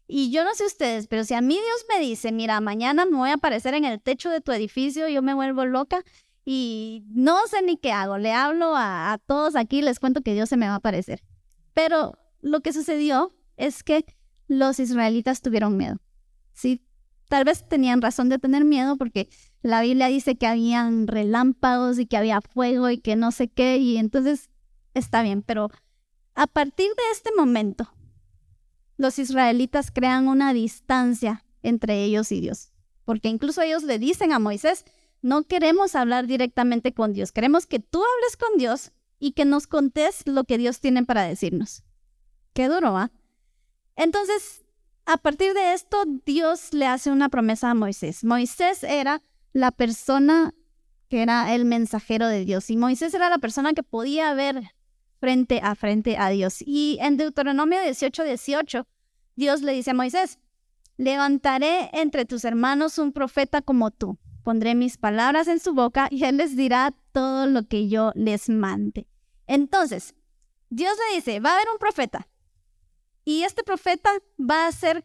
Y 0.08 0.30
yo 0.30 0.44
no 0.44 0.54
sé 0.54 0.68
ustedes, 0.68 1.08
pero 1.08 1.24
si 1.24 1.34
a 1.34 1.42
mí 1.42 1.56
Dios 1.56 1.86
me 1.90 2.00
dice, 2.06 2.32
mira, 2.32 2.62
mañana 2.62 3.06
me 3.08 3.18
voy 3.18 3.32
a 3.32 3.36
aparecer 3.36 3.74
en 3.74 3.86
el 3.86 4.00
techo 4.00 4.30
de 4.30 4.42
tu 4.42 4.52
edificio, 4.52 5.08
yo 5.08 5.24
me 5.24 5.34
vuelvo 5.34 5.66
loca 5.66 6.04
y 6.46 7.04
no 7.08 7.48
sé 7.48 7.64
ni 7.64 7.78
qué 7.78 7.92
hago. 7.92 8.20
Le 8.20 8.32
hablo 8.32 8.76
a, 8.76 9.14
a 9.14 9.18
todos 9.18 9.56
aquí, 9.56 9.82
les 9.82 10.00
cuento 10.00 10.22
que 10.22 10.36
Dios 10.36 10.50
se 10.50 10.58
me 10.58 10.68
va 10.68 10.74
a 10.74 10.78
aparecer. 10.78 11.24
Pero 11.74 12.20
lo 12.42 12.62
que 12.62 12.72
sucedió 12.72 13.36
es 13.58 13.82
que 13.82 14.06
los 14.48 14.80
israelitas 14.80 15.42
tuvieron 15.42 15.76
miedo. 15.76 15.98
Sí, 16.54 16.86
tal 17.28 17.44
vez 17.44 17.68
tenían 17.68 18.02
razón 18.02 18.30
de 18.30 18.38
tener 18.38 18.64
miedo 18.64 18.98
porque 18.98 19.30
la 19.62 19.82
Biblia 19.82 20.08
dice 20.08 20.36
que 20.36 20.46
habían 20.46 21.08
relámpagos 21.08 21.98
y 21.98 22.06
que 22.06 22.18
había 22.18 22.42
fuego 22.42 22.90
y 22.92 23.00
que 23.00 23.16
no 23.16 23.32
sé 23.32 23.48
qué, 23.48 23.78
y 23.78 23.98
entonces 23.98 24.50
está 24.94 25.24
bien, 25.24 25.42
pero 25.42 25.70
a 26.36 26.48
partir 26.48 26.90
de 26.90 27.04
este 27.12 27.32
momento, 27.36 27.92
los 28.98 29.20
israelitas 29.20 29.92
crean 29.92 30.28
una 30.28 30.54
distancia 30.54 31.44
entre 31.64 32.04
ellos 32.04 32.32
y 32.32 32.42
Dios, 32.42 32.72
porque 33.04 33.30
incluso 33.30 33.62
ellos 33.62 33.84
le 33.84 34.00
dicen 34.00 34.32
a 34.32 34.40
Moisés, 34.40 34.86
no 35.22 35.44
queremos 35.44 35.96
hablar 35.96 36.28
directamente 36.28 36.94
con 36.94 37.14
Dios, 37.14 37.32
queremos 37.32 37.66
que 37.66 37.80
tú 37.80 38.00
hables 38.00 38.38
con 38.38 38.58
Dios 38.58 38.92
y 39.18 39.32
que 39.32 39.46
nos 39.46 39.66
contes 39.66 40.22
lo 40.26 40.44
que 40.44 40.58
Dios 40.58 40.80
tiene 40.80 41.04
para 41.04 41.24
decirnos. 41.24 41.84
Qué 42.54 42.68
duro, 42.68 42.94
¿va? 42.94 43.12
Entonces, 43.96 44.66
a 45.06 45.18
partir 45.18 45.54
de 45.54 45.74
esto, 45.74 46.04
Dios 46.26 46.74
le 46.74 46.86
hace 46.86 47.12
una 47.12 47.30
promesa 47.30 47.72
a 47.72 47.76
Moisés. 47.76 48.24
Moisés 48.24 48.84
era 48.84 49.22
la 49.54 49.72
persona 49.72 50.54
que 51.10 51.22
era 51.22 51.54
el 51.54 51.66
mensajero 51.66 52.28
de 52.28 52.44
Dios 52.44 52.70
y 52.70 52.78
Moisés 52.78 53.14
era 53.14 53.30
la 53.30 53.38
persona 53.38 53.74
que 53.74 53.84
podía 53.84 54.34
ver 54.34 54.64
frente 55.20 55.60
a 55.64 55.76
frente 55.76 56.18
a 56.18 56.30
Dios. 56.30 56.62
Y 56.62 56.98
en 57.02 57.18
Deuteronomio 57.18 57.82
18, 57.82 58.24
18, 58.24 58.88
Dios 59.36 59.62
le 59.62 59.74
dice 59.74 59.92
a 59.92 59.94
Moisés, 59.94 60.40
levantaré 60.98 61.90
entre 61.94 62.26
tus 62.26 62.46
hermanos 62.46 62.98
un 62.98 63.12
profeta 63.12 63.62
como 63.62 63.92
tú. 63.92 64.18
Pondré 64.44 64.76
mis 64.76 64.98
palabras 64.98 65.48
en 65.48 65.60
su 65.60 65.74
boca 65.74 66.08
y 66.12 66.24
él 66.24 66.38
les 66.38 66.56
dirá 66.56 66.94
todo 67.12 67.48
lo 67.48 67.68
que 67.68 67.88
yo 67.88 68.12
les 68.16 68.50
mande. 68.50 69.08
Entonces, 69.48 70.16
Dios 70.70 70.96
le 71.10 71.16
dice, 71.16 71.40
va 71.40 71.52
a 71.52 71.56
haber 71.56 71.68
un 71.72 71.80
profeta, 71.80 72.28
y 73.26 73.42
este 73.42 73.64
profeta 73.64 74.12
va 74.40 74.68
a 74.68 74.72
ser 74.72 75.04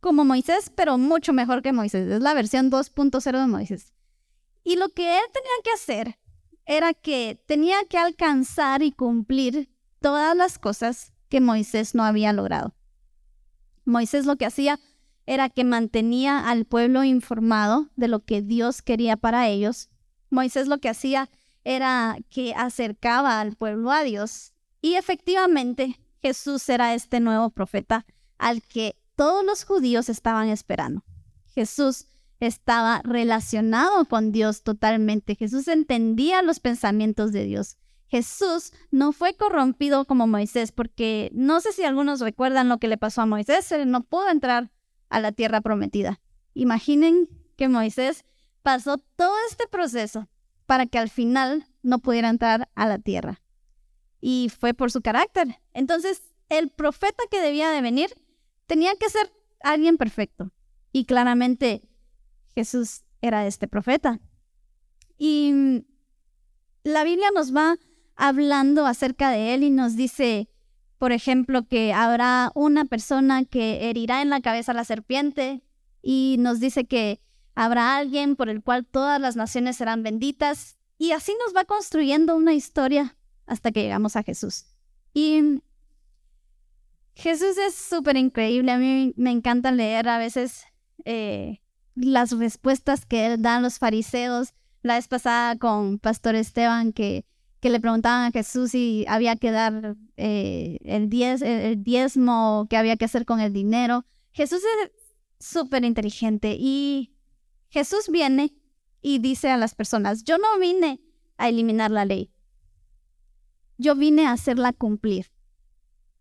como 0.00 0.24
Moisés, 0.24 0.72
pero 0.74 0.96
mucho 0.96 1.34
mejor 1.34 1.62
que 1.62 1.72
Moisés. 1.72 2.10
Es 2.10 2.22
la 2.22 2.34
versión 2.34 2.70
2.0 2.70 3.38
de 3.38 3.46
Moisés. 3.46 3.92
Y 4.64 4.76
lo 4.76 4.88
que 4.88 5.18
él 5.18 5.24
tenía 5.32 5.52
que 5.62 5.70
hacer 5.72 6.18
era 6.66 6.94
que 6.94 7.42
tenía 7.46 7.84
que 7.88 7.98
alcanzar 7.98 8.82
y 8.82 8.92
cumplir 8.92 9.68
todas 10.00 10.36
las 10.36 10.58
cosas 10.58 11.12
que 11.28 11.40
Moisés 11.40 11.94
no 11.94 12.04
había 12.04 12.32
logrado. 12.32 12.74
Moisés 13.84 14.26
lo 14.26 14.36
que 14.36 14.46
hacía 14.46 14.78
era 15.26 15.48
que 15.48 15.64
mantenía 15.64 16.48
al 16.48 16.64
pueblo 16.64 17.04
informado 17.04 17.88
de 17.96 18.08
lo 18.08 18.24
que 18.24 18.42
Dios 18.42 18.82
quería 18.82 19.16
para 19.16 19.48
ellos. 19.48 19.88
Moisés 20.30 20.68
lo 20.68 20.78
que 20.78 20.88
hacía 20.88 21.30
era 21.64 22.18
que 22.28 22.54
acercaba 22.54 23.40
al 23.40 23.56
pueblo 23.56 23.92
a 23.92 24.02
Dios. 24.02 24.52
Y 24.80 24.94
efectivamente, 24.94 26.00
Jesús 26.20 26.68
era 26.68 26.94
este 26.94 27.20
nuevo 27.20 27.50
profeta 27.50 28.04
al 28.38 28.62
que 28.62 28.96
todos 29.16 29.44
los 29.44 29.64
judíos 29.64 30.08
estaban 30.08 30.48
esperando. 30.48 31.04
Jesús 31.46 32.06
estaba 32.46 33.00
relacionado 33.04 34.04
con 34.06 34.32
Dios 34.32 34.62
totalmente. 34.62 35.34
Jesús 35.34 35.68
entendía 35.68 36.42
los 36.42 36.60
pensamientos 36.60 37.32
de 37.32 37.44
Dios. 37.44 37.78
Jesús 38.08 38.72
no 38.90 39.12
fue 39.12 39.34
corrompido 39.34 40.04
como 40.04 40.26
Moisés, 40.26 40.72
porque 40.72 41.30
no 41.32 41.60
sé 41.60 41.72
si 41.72 41.84
algunos 41.84 42.20
recuerdan 42.20 42.68
lo 42.68 42.78
que 42.78 42.88
le 42.88 42.98
pasó 42.98 43.22
a 43.22 43.26
Moisés, 43.26 43.70
él 43.72 43.90
no 43.90 44.02
pudo 44.02 44.28
entrar 44.28 44.70
a 45.08 45.20
la 45.20 45.32
tierra 45.32 45.60
prometida. 45.60 46.20
Imaginen 46.52 47.28
que 47.56 47.68
Moisés 47.68 48.24
pasó 48.62 48.98
todo 48.98 49.34
este 49.48 49.66
proceso 49.66 50.28
para 50.66 50.86
que 50.86 50.98
al 50.98 51.08
final 51.08 51.66
no 51.82 52.00
pudiera 52.00 52.28
entrar 52.28 52.68
a 52.74 52.86
la 52.86 52.98
tierra 52.98 53.40
y 54.20 54.50
fue 54.56 54.72
por 54.72 54.90
su 54.90 55.02
carácter. 55.02 55.60
Entonces, 55.74 56.22
el 56.48 56.70
profeta 56.70 57.22
que 57.30 57.40
debía 57.40 57.70
de 57.70 57.82
venir 57.82 58.14
tenía 58.66 58.94
que 58.96 59.10
ser 59.10 59.30
alguien 59.60 59.98
perfecto. 59.98 60.52
Y 60.92 61.04
claramente 61.04 61.82
Jesús 62.54 63.02
era 63.20 63.46
este 63.46 63.68
profeta. 63.68 64.20
Y 65.18 65.84
la 66.84 67.04
Biblia 67.04 67.30
nos 67.34 67.54
va 67.54 67.76
hablando 68.16 68.86
acerca 68.86 69.30
de 69.30 69.54
él 69.54 69.62
y 69.62 69.70
nos 69.70 69.96
dice, 69.96 70.48
por 70.98 71.12
ejemplo, 71.12 71.66
que 71.66 71.92
habrá 71.92 72.50
una 72.54 72.84
persona 72.84 73.44
que 73.44 73.88
herirá 73.88 74.22
en 74.22 74.30
la 74.30 74.40
cabeza 74.40 74.72
a 74.72 74.74
la 74.74 74.84
serpiente 74.84 75.62
y 76.02 76.36
nos 76.38 76.60
dice 76.60 76.84
que 76.84 77.20
habrá 77.54 77.96
alguien 77.96 78.36
por 78.36 78.48
el 78.48 78.62
cual 78.62 78.86
todas 78.86 79.20
las 79.20 79.36
naciones 79.36 79.76
serán 79.76 80.02
benditas 80.02 80.78
y 80.98 81.12
así 81.12 81.34
nos 81.44 81.54
va 81.56 81.64
construyendo 81.64 82.36
una 82.36 82.54
historia 82.54 83.16
hasta 83.46 83.72
que 83.72 83.82
llegamos 83.82 84.16
a 84.16 84.22
Jesús. 84.22 84.66
Y 85.14 85.60
Jesús 87.14 87.58
es 87.58 87.74
súper 87.74 88.16
increíble, 88.16 88.72
a 88.72 88.78
mí 88.78 89.12
me 89.16 89.30
encanta 89.30 89.70
leer 89.70 90.08
a 90.08 90.18
veces 90.18 90.64
eh, 91.04 91.61
las 91.94 92.36
respuestas 92.36 93.06
que 93.06 93.26
él 93.26 93.42
da 93.42 93.56
a 93.56 93.60
los 93.60 93.78
fariseos. 93.78 94.54
La 94.82 94.96
vez 94.96 95.08
pasada 95.08 95.56
con 95.56 95.98
Pastor 95.98 96.34
Esteban 96.34 96.92
que, 96.92 97.24
que 97.60 97.70
le 97.70 97.80
preguntaban 97.80 98.24
a 98.24 98.30
Jesús 98.32 98.72
si 98.72 99.04
había 99.08 99.36
que 99.36 99.50
dar 99.50 99.96
eh, 100.16 100.78
el, 100.84 101.08
diez, 101.08 101.42
el 101.42 101.82
diezmo, 101.82 102.66
qué 102.68 102.76
había 102.76 102.96
que 102.96 103.04
hacer 103.04 103.24
con 103.24 103.40
el 103.40 103.52
dinero. 103.52 104.04
Jesús 104.32 104.62
es 104.62 104.90
súper 105.38 105.84
inteligente 105.84 106.56
y 106.58 107.14
Jesús 107.68 108.08
viene 108.10 108.54
y 109.00 109.18
dice 109.18 109.50
a 109.50 109.56
las 109.56 109.74
personas, 109.74 110.24
yo 110.24 110.38
no 110.38 110.58
vine 110.58 111.00
a 111.36 111.48
eliminar 111.48 111.90
la 111.90 112.04
ley, 112.04 112.30
yo 113.78 113.94
vine 113.94 114.26
a 114.26 114.32
hacerla 114.32 114.72
cumplir. 114.72 115.30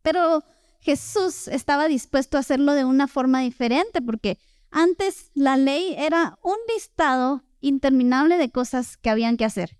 Pero 0.01 0.43
Jesús 0.79 1.47
estaba 1.47 1.87
dispuesto 1.87 2.37
a 2.37 2.39
hacerlo 2.39 2.73
de 2.73 2.85
una 2.85 3.07
forma 3.07 3.41
diferente 3.41 4.01
porque 4.01 4.39
antes 4.71 5.31
la 5.33 5.57
ley 5.57 5.93
era 5.97 6.39
un 6.41 6.55
listado 6.73 7.43
interminable 7.59 8.37
de 8.37 8.51
cosas 8.51 8.97
que 8.97 9.09
habían 9.09 9.37
que 9.37 9.45
hacer. 9.45 9.77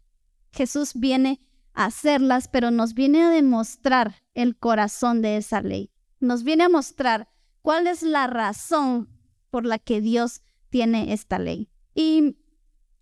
Jesús 0.51 0.91
viene 0.95 1.41
a 1.73 1.85
hacerlas, 1.85 2.47
pero 2.49 2.71
nos 2.71 2.93
viene 2.93 3.23
a 3.23 3.29
demostrar 3.29 4.21
el 4.33 4.57
corazón 4.57 5.21
de 5.21 5.37
esa 5.37 5.61
ley. 5.61 5.91
Nos 6.19 6.43
viene 6.43 6.65
a 6.65 6.69
mostrar 6.69 7.29
cuál 7.61 7.87
es 7.87 8.03
la 8.03 8.27
razón 8.27 9.09
por 9.49 9.65
la 9.65 9.79
que 9.79 10.01
Dios 10.01 10.41
tiene 10.69 11.13
esta 11.13 11.39
ley. 11.39 11.69
Y 11.95 12.37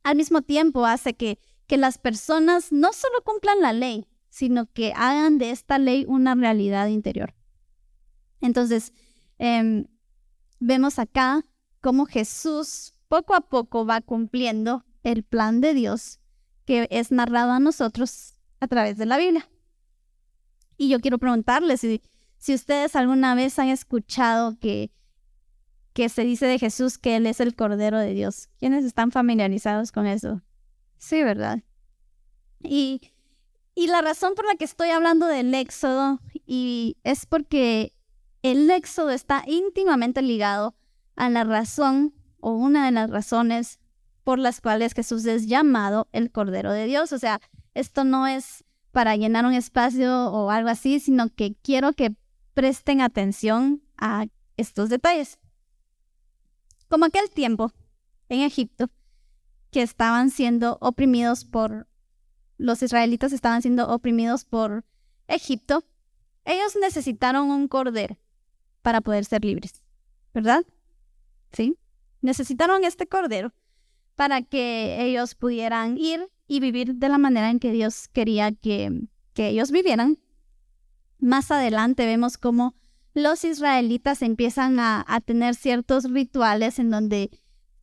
al 0.03 0.15
mismo 0.15 0.41
tiempo 0.41 0.85
hace 0.85 1.15
que, 1.15 1.39
que 1.67 1.77
las 1.77 1.97
personas 1.97 2.71
no 2.71 2.93
solo 2.93 3.23
cumplan 3.23 3.61
la 3.61 3.73
ley, 3.73 4.07
sino 4.29 4.71
que 4.71 4.93
hagan 4.95 5.37
de 5.37 5.51
esta 5.51 5.79
ley 5.79 6.05
una 6.07 6.35
realidad 6.35 6.87
interior. 6.87 7.33
Entonces, 8.41 8.93
em, 9.37 9.85
vemos 10.59 10.99
acá 10.99 11.45
cómo 11.81 12.05
Jesús 12.05 12.93
poco 13.07 13.35
a 13.35 13.41
poco 13.41 13.85
va 13.85 14.01
cumpliendo 14.01 14.85
el 15.03 15.23
plan 15.23 15.61
de 15.61 15.73
Dios 15.73 16.19
que 16.65 16.87
es 16.91 17.11
narrado 17.11 17.51
a 17.51 17.59
nosotros 17.59 18.35
a 18.59 18.67
través 18.67 18.95
de 18.97 19.07
la 19.07 19.17
Biblia. 19.17 19.49
Y 20.77 20.87
yo 20.89 20.99
quiero 20.99 21.17
preguntarles 21.17 21.81
si, 21.81 22.03
si 22.37 22.53
ustedes 22.53 22.95
alguna 22.95 23.33
vez 23.33 23.57
han 23.57 23.69
escuchado 23.69 24.59
que, 24.59 24.91
que 25.93 26.09
se 26.09 26.23
dice 26.23 26.45
de 26.45 26.59
Jesús 26.59 26.99
que 26.99 27.15
Él 27.15 27.25
es 27.25 27.39
el 27.39 27.55
Cordero 27.55 27.97
de 27.97 28.13
Dios. 28.13 28.49
¿Quiénes 28.59 28.85
están 28.85 29.11
familiarizados 29.11 29.91
con 29.91 30.05
eso? 30.05 30.43
Sí, 30.99 31.23
¿verdad? 31.23 31.63
Y, 32.61 33.01
y 33.73 33.87
la 33.87 34.03
razón 34.03 34.35
por 34.35 34.45
la 34.45 34.53
que 34.55 34.65
estoy 34.65 34.89
hablando 34.89 35.25
del 35.25 35.51
Éxodo 35.55 36.19
y 36.45 36.97
es 37.03 37.25
porque 37.25 37.95
el 38.43 38.69
Éxodo 38.69 39.09
está 39.09 39.43
íntimamente 39.47 40.21
ligado 40.21 40.75
a 41.19 41.29
la 41.29 41.43
razón 41.43 42.13
o 42.39 42.53
una 42.53 42.85
de 42.85 42.91
las 42.91 43.09
razones 43.09 43.79
por 44.23 44.39
las 44.39 44.61
cuales 44.61 44.93
Jesús 44.93 45.25
es 45.25 45.47
llamado 45.47 46.07
el 46.13 46.31
Cordero 46.31 46.71
de 46.71 46.85
Dios. 46.85 47.11
O 47.11 47.19
sea, 47.19 47.41
esto 47.73 48.05
no 48.05 48.25
es 48.25 48.63
para 48.91 49.17
llenar 49.17 49.45
un 49.45 49.53
espacio 49.53 50.31
o 50.31 50.49
algo 50.49 50.69
así, 50.69 50.99
sino 50.99 51.29
que 51.29 51.55
quiero 51.61 51.91
que 51.91 52.15
presten 52.53 53.01
atención 53.01 53.83
a 53.97 54.27
estos 54.55 54.89
detalles. 54.89 55.39
Como 56.87 57.05
aquel 57.05 57.29
tiempo 57.29 57.73
en 58.29 58.41
Egipto, 58.41 58.89
que 59.71 59.81
estaban 59.81 60.29
siendo 60.29 60.77
oprimidos 60.79 61.43
por, 61.43 61.87
los 62.57 62.81
israelitas 62.81 63.33
estaban 63.33 63.61
siendo 63.61 63.89
oprimidos 63.89 64.45
por 64.45 64.85
Egipto, 65.27 65.83
ellos 66.45 66.77
necesitaron 66.79 67.51
un 67.51 67.67
cordero 67.67 68.17
para 68.81 69.01
poder 69.01 69.25
ser 69.25 69.43
libres, 69.43 69.83
¿verdad? 70.33 70.63
¿Sí? 71.51 71.77
Necesitaron 72.21 72.83
este 72.83 73.07
cordero 73.07 73.53
para 74.15 74.41
que 74.41 75.03
ellos 75.05 75.35
pudieran 75.35 75.97
ir 75.97 76.29
y 76.47 76.59
vivir 76.59 76.95
de 76.95 77.09
la 77.09 77.17
manera 77.17 77.49
en 77.49 77.59
que 77.59 77.71
Dios 77.71 78.07
quería 78.09 78.51
que, 78.51 79.07
que 79.33 79.47
ellos 79.47 79.71
vivieran. 79.71 80.19
Más 81.19 81.51
adelante 81.51 82.05
vemos 82.05 82.37
cómo 82.37 82.75
los 83.13 83.43
israelitas 83.43 84.21
empiezan 84.21 84.79
a, 84.79 85.05
a 85.07 85.21
tener 85.21 85.55
ciertos 85.55 86.11
rituales 86.11 86.79
en 86.79 86.89
donde 86.89 87.29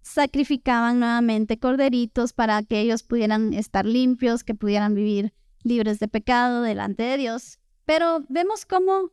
sacrificaban 0.02 1.00
nuevamente 1.00 1.59
corderitos 1.59 2.33
para 2.33 2.62
que 2.62 2.81
ellos 2.81 3.02
pudieran 3.02 3.52
estar 3.55 3.87
limpios, 3.87 4.44
que 4.44 4.55
pudieran 4.55 4.94
vivir 4.94 5.33
libres 5.62 5.98
de 5.98 6.09
pecado 6.09 6.62
delante 6.62 7.02
de 7.02 7.16
Dios. 7.16 7.59
Pero 7.85 8.24
vemos 8.29 8.66
cómo 8.66 9.11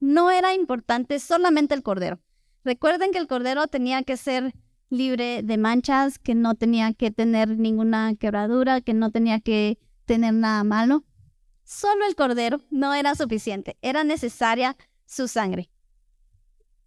no 0.00 0.30
era 0.30 0.52
importante 0.52 1.18
solamente 1.20 1.74
el 1.74 1.82
cordero. 1.82 2.18
Recuerden 2.64 3.10
que 3.10 3.18
el 3.18 3.26
cordero 3.26 3.66
tenía 3.66 4.02
que 4.02 4.16
ser 4.16 4.54
libre 4.88 5.42
de 5.42 5.56
manchas, 5.56 6.18
que 6.18 6.34
no 6.34 6.54
tenía 6.54 6.92
que 6.92 7.10
tener 7.10 7.58
ninguna 7.58 8.14
quebradura, 8.14 8.80
que 8.80 8.94
no 8.94 9.10
tenía 9.10 9.40
que 9.40 9.78
tener 10.04 10.34
nada 10.34 10.62
malo. 10.64 11.04
Solo 11.64 12.04
el 12.06 12.14
cordero 12.14 12.60
no 12.70 12.92
era 12.94 13.14
suficiente, 13.14 13.76
era 13.82 14.04
necesaria 14.04 14.76
su 15.06 15.28
sangre. 15.28 15.70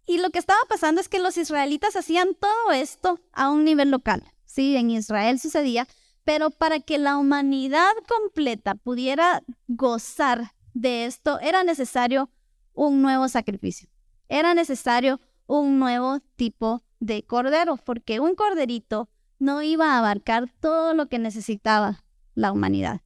Y 0.06 0.18
lo 0.18 0.30
que 0.30 0.38
estaba 0.38 0.60
pasando 0.68 1.00
es 1.00 1.08
que 1.08 1.18
los 1.18 1.36
israelitas 1.36 1.96
hacían 1.96 2.34
todo 2.34 2.72
esto 2.72 3.20
a 3.32 3.50
un 3.50 3.64
nivel 3.64 3.90
local. 3.90 4.22
Sí, 4.44 4.76
en 4.76 4.90
Israel 4.90 5.40
sucedía, 5.40 5.88
pero 6.24 6.50
para 6.50 6.78
que 6.80 6.98
la 6.98 7.16
humanidad 7.18 7.92
completa 8.08 8.76
pudiera 8.76 9.42
gozar 9.66 10.52
de 10.74 11.06
esto, 11.06 11.40
era 11.40 11.64
necesario 11.64 12.30
un 12.72 13.02
nuevo 13.02 13.28
sacrificio. 13.28 13.88
Era 14.28 14.54
necesario 14.54 15.20
un 15.46 15.78
nuevo 15.78 16.20
tipo 16.36 16.82
de 17.00 17.24
cordero, 17.24 17.76
porque 17.76 18.20
un 18.20 18.34
corderito 18.34 19.08
no 19.38 19.62
iba 19.62 19.92
a 19.92 19.98
abarcar 19.98 20.50
todo 20.60 20.94
lo 20.94 21.08
que 21.08 21.18
necesitaba 21.18 22.04
la 22.34 22.52
humanidad. 22.52 23.02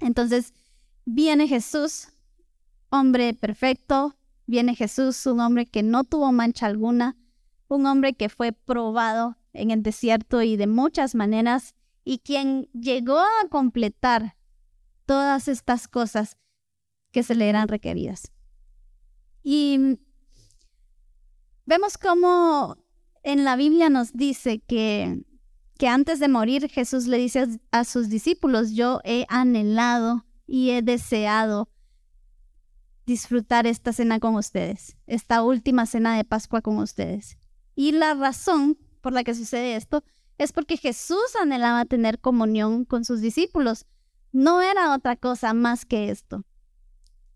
Entonces, 0.00 0.54
viene 1.04 1.46
Jesús, 1.48 2.08
hombre 2.90 3.34
perfecto, 3.34 4.16
viene 4.46 4.74
Jesús, 4.74 5.24
un 5.26 5.40
hombre 5.40 5.66
que 5.66 5.82
no 5.82 6.04
tuvo 6.04 6.32
mancha 6.32 6.66
alguna, 6.66 7.16
un 7.68 7.86
hombre 7.86 8.14
que 8.14 8.28
fue 8.28 8.52
probado 8.52 9.36
en 9.52 9.70
el 9.70 9.82
desierto 9.82 10.42
y 10.42 10.56
de 10.56 10.66
muchas 10.66 11.14
maneras, 11.14 11.74
y 12.04 12.18
quien 12.18 12.68
llegó 12.72 13.18
a 13.18 13.48
completar 13.50 14.36
todas 15.06 15.48
estas 15.48 15.86
cosas 15.86 16.36
que 17.12 17.22
se 17.22 17.34
le 17.34 17.48
eran 17.48 17.68
requeridas. 17.68 18.32
Y 19.42 19.98
Vemos 21.70 21.96
cómo 21.98 22.78
en 23.22 23.44
la 23.44 23.54
Biblia 23.54 23.90
nos 23.90 24.12
dice 24.12 24.58
que, 24.58 25.22
que 25.78 25.86
antes 25.86 26.18
de 26.18 26.26
morir 26.26 26.68
Jesús 26.68 27.06
le 27.06 27.16
dice 27.16 27.46
a, 27.70 27.84
sus 27.84 28.08
discípulos, 28.08 28.72
yo 28.72 29.00
he 29.04 29.24
anhelado 29.28 30.26
y 30.48 30.70
he 30.70 30.82
deseado 30.82 31.68
disfrutar 33.06 33.68
esta 33.68 33.92
cena 33.92 34.18
con 34.18 34.34
ustedes, 34.34 34.96
esta 35.06 35.44
última 35.44 35.86
cena 35.86 36.16
de 36.16 36.24
Pascua 36.24 36.60
con 36.60 36.78
ustedes. 36.78 37.38
Y 37.76 37.92
la 37.92 38.14
razón 38.14 38.76
por 39.00 39.12
la 39.12 39.22
que 39.22 39.36
sucede 39.36 39.76
esto 39.76 40.02
es 40.38 40.52
porque 40.52 40.76
Jesús 40.76 41.36
anhelaba 41.40 41.84
tener 41.84 42.18
comunión 42.18 42.84
con 42.84 43.04
sus 43.04 43.20
discípulos. 43.20 43.86
No 44.32 44.60
era 44.60 44.92
otra 44.92 45.14
cosa 45.14 45.54
más 45.54 45.86
que 45.86 46.10
esto. 46.10 46.44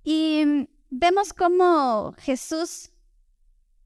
Y 0.02 0.66
vemos 0.90 1.32
cómo 1.32 2.16
Jesús 2.18 2.90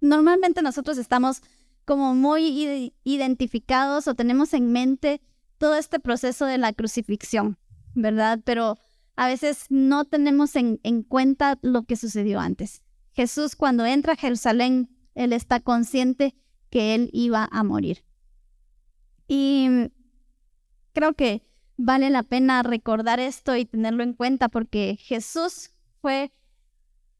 normalmente 0.00 0.62
nosotros 0.62 0.98
estamos 0.98 1.42
como 1.84 2.14
muy 2.14 2.92
identificados 3.04 4.08
o 4.08 4.14
tenemos 4.14 4.52
en 4.52 4.72
mente 4.72 5.20
todo 5.56 5.74
este 5.74 5.98
proceso 6.00 6.44
de 6.44 6.58
la 6.58 6.72
crucifixión, 6.72 7.58
¿verdad? 7.94 8.40
Pero 8.44 8.76
a 9.16 9.26
veces 9.26 9.66
no 9.70 10.04
tenemos 10.04 10.54
en, 10.54 10.80
en 10.82 11.02
crenta 11.02 11.58
lo 11.62 11.84
que 11.84 11.96
sucedió 11.96 12.40
antes. 12.40 12.82
Jesús 13.12 13.56
cuando 13.56 13.86
entra 13.86 14.12
a 14.12 14.16
Jerusalén, 14.16 14.90
él 15.14 15.32
está 15.32 15.60
consciente 15.60 16.34
que 16.70 16.94
él 16.94 17.10
iba 17.12 17.48
a 17.50 17.64
morir. 17.64 18.04
Y 19.26 19.90
creo 20.92 21.14
que 21.14 21.42
vale 21.76 22.10
la 22.10 22.22
pena 22.22 22.62
recordar 22.62 23.20
esto 23.20 23.56
y 23.56 23.64
tenerlo 23.64 24.02
en 24.02 24.12
cuenta 24.12 24.48
porque 24.48 24.96
Jesús 25.00 25.70
fue 26.00 26.32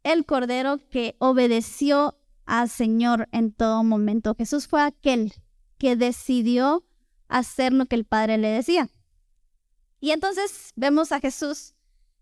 el 0.02 0.24
cordero 0.24 0.78
que 0.90 1.16
obedeció 1.18 2.17
al 2.48 2.70
Señor 2.70 3.28
en 3.30 3.52
todo 3.52 3.84
momento. 3.84 4.34
Jesús 4.34 4.66
fue 4.66 4.82
aquel 4.82 5.34
que 5.76 5.94
decidió 5.96 6.84
hacer 7.28 7.72
lo 7.74 7.86
que 7.86 7.94
el 7.94 8.06
Padre 8.06 8.38
le 8.38 8.48
decía. 8.48 8.88
Y 10.00 10.10
entonces 10.10 10.72
vemos 10.74 11.12
a 11.12 11.20
Jesús 11.20 11.74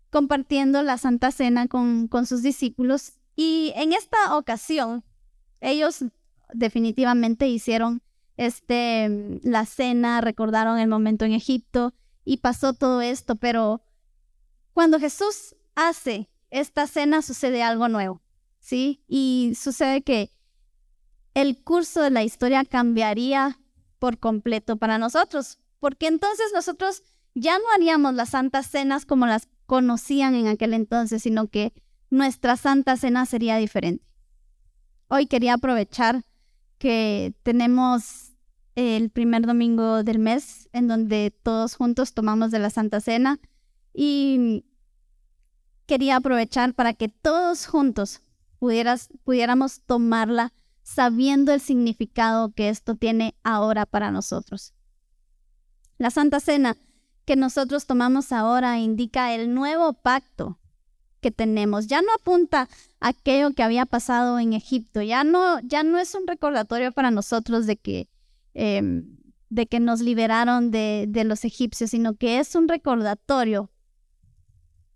compartiendo 0.09 0.83
la 0.83 0.97
Santa 0.97 1.31
Cena 1.31 1.67
con, 1.67 2.07
con 2.07 2.25
sus 2.25 2.41
discípulos 2.41 3.13
y 3.35 3.71
en 3.75 3.93
esta 3.93 4.37
ocasión 4.37 5.03
ellos 5.61 6.03
definitivamente 6.53 7.47
hicieron 7.47 8.01
este, 8.35 9.39
la 9.43 9.65
cena, 9.65 10.21
recordaron 10.21 10.77
el 10.77 10.89
momento 10.89 11.23
en 11.25 11.33
Egipto 11.33 11.93
y 12.25 12.37
pasó 12.37 12.73
todo 12.73 13.01
esto, 13.01 13.35
pero 13.35 13.81
cuando 14.73 14.99
Jesús 14.99 15.55
hace 15.75 16.29
esta 16.49 16.87
cena 16.87 17.21
sucede 17.21 17.63
algo 17.63 17.87
nuevo, 17.87 18.21
¿sí? 18.67 19.01
Y 19.07 19.53
sucede 19.55 20.01
que 20.01 20.33
el 21.33 21.63
curso 21.63 22.01
de 22.01 22.09
la 22.09 22.23
historia 22.23 22.65
cambiaría 22.65 23.61
por 23.97 24.19
completo 24.19 24.75
para 24.75 24.97
nosotros, 24.97 25.59
porque 25.79 26.07
entonces 26.07 26.47
nosotros 26.53 27.01
ya 27.33 27.57
no 27.59 27.63
haríamos 27.73 28.13
las 28.13 28.31
santas 28.31 28.67
cenas 28.67 29.05
como 29.05 29.25
las 29.25 29.47
conocían 29.67 30.35
en 30.35 30.47
aquel 30.47 30.73
entonces, 30.73 31.23
sino 31.23 31.47
que 31.47 31.71
nuestra 32.09 32.57
santa 32.57 32.97
cena 32.97 33.25
sería 33.25 33.55
diferente. 33.55 34.03
Hoy 35.07 35.27
quería 35.27 35.53
aprovechar 35.53 36.23
que 36.77 37.33
tenemos 37.43 38.33
el 38.75 39.09
primer 39.11 39.45
domingo 39.45 40.03
del 40.03 40.19
mes 40.19 40.67
en 40.73 40.89
donde 40.89 41.33
todos 41.41 41.75
juntos 41.75 42.13
tomamos 42.13 42.51
de 42.51 42.59
la 42.59 42.69
Santa 42.69 42.99
Cena 42.99 43.39
y 43.93 44.65
quería 45.85 46.17
aprovechar 46.17 46.73
para 46.73 46.93
que 46.93 47.07
todos 47.07 47.65
juntos 47.65 48.21
pudiéramos 48.59 49.81
tomarla 49.81 50.53
sabiendo 50.83 51.53
el 51.53 51.59
significado 51.59 52.53
que 52.53 52.69
esto 52.69 52.95
tiene 52.95 53.35
ahora 53.43 53.85
para 53.85 54.11
nosotros. 54.11 54.73
La 55.97 56.11
Santa 56.11 56.39
Cena 56.39 56.77
que 57.27 57.35
nosotros 57.35 57.85
tomamos 57.85 58.31
ahora 58.31 58.79
indica 58.79 59.35
el 59.35 59.53
nuevo 59.53 59.91
pacto 59.91 60.59
que 61.19 61.29
tenemos. 61.29 61.87
Ya 61.87 62.01
no 62.01 62.07
apunta 62.15 62.69
a 63.01 63.09
aquello 63.09 63.51
que 63.51 63.63
había 63.63 63.85
pasado 63.85 64.39
en 64.39 64.53
Egipto, 64.53 65.01
ya 65.01 65.25
no, 65.25 65.59
ya 65.59 65.83
no 65.83 65.99
es 65.99 66.15
un 66.15 66.25
recordatorio 66.25 66.93
para 66.93 67.11
nosotros 67.11 67.65
de 67.65 67.75
que, 67.75 68.07
em, 68.53 69.17
de 69.49 69.67
que 69.67 69.81
nos 69.81 69.99
liberaron 69.99 70.71
de, 70.71 71.05
de 71.09 71.25
los 71.25 71.43
egipcios, 71.43 71.89
sino 71.89 72.15
que 72.15 72.39
es 72.39 72.55
un 72.55 72.69
recordatorio 72.69 73.71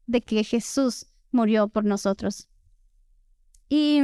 de 0.08 0.21
que 0.21 0.45
Jesús 0.45 1.08
murió 1.32 1.67
por 1.67 1.84
nosotros. 1.84 2.47
Y 3.73 4.01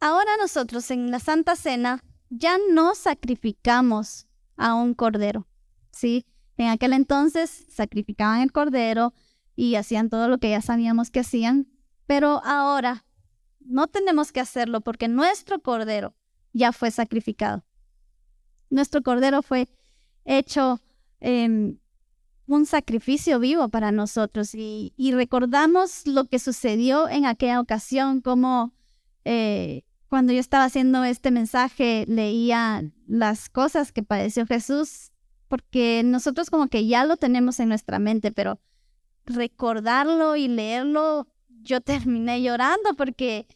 ahora 0.00 0.36
nosotros 0.38 0.90
en 0.90 1.12
la 1.12 1.20
Santa 1.20 1.54
Cena 1.54 2.02
ya 2.30 2.58
no 2.72 2.96
sacrificamos 2.96 4.26
a 4.56 4.74
un 4.74 4.94
cordero, 4.94 5.46
¿sí? 5.92 6.26
En 6.56 6.66
aquel 6.66 6.94
entonces 6.94 7.64
sacrificaban 7.68 8.40
el 8.40 8.50
cordero, 8.50 9.14
y 9.54 9.76
hacían 9.76 10.08
todo 10.08 10.28
lo 10.28 10.38
que 10.38 10.50
ya 10.50 10.60
sabíamos 10.60 11.10
que 11.10 11.20
hacían, 11.20 11.68
pero 12.06 12.42
ahora 12.44 13.04
no 13.60 13.86
tenemos 13.86 14.32
que 14.32 14.40
hacerlo 14.40 14.80
porque 14.80 15.06
nuestro 15.06 15.60
cordero 15.60 16.16
ya 16.52 16.72
fue 16.72 16.90
sacrificado. 16.90 17.64
Nuestro 18.70 19.02
cordero 19.02 19.42
fue 19.42 19.68
hecho 20.24 20.80
em, 21.20 21.78
un 22.52 22.66
sacrificio 22.66 23.38
vivo 23.38 23.68
para 23.68 23.92
nosotros. 23.92 24.54
Y, 24.54 24.92
recordamos 25.12 26.06
lo 26.06 26.26
que 26.26 26.38
sucedió 26.38 27.08
en 27.08 27.24
aquella 27.24 27.60
ocasión, 27.60 28.20
como 28.20 28.72
eh, 29.24 29.82
cuando 30.08 30.32
yo 30.32 30.40
estaba 30.40 30.64
haciendo 30.64 31.02
este 31.04 31.30
mensaje 31.30 32.04
leía 32.06 32.84
las 33.06 33.48
cosas 33.48 33.92
que 33.92 34.02
padeció 34.02 34.46
Jesús, 34.46 35.12
porque 35.48 36.02
nosotros 36.04 36.50
como 36.50 36.68
que 36.68 36.86
ya 36.86 37.04
lo 37.04 37.16
tenemos 37.16 37.58
en 37.60 37.68
nuestra 37.68 37.98
mente, 37.98 38.32
pero 38.32 38.60
recordarlo 39.24 40.36
y 40.36 40.48
leerlo, 40.48 41.28
yo 41.62 41.80
terminé 41.80 42.42
llorando 42.42 42.94
porque 42.94 43.46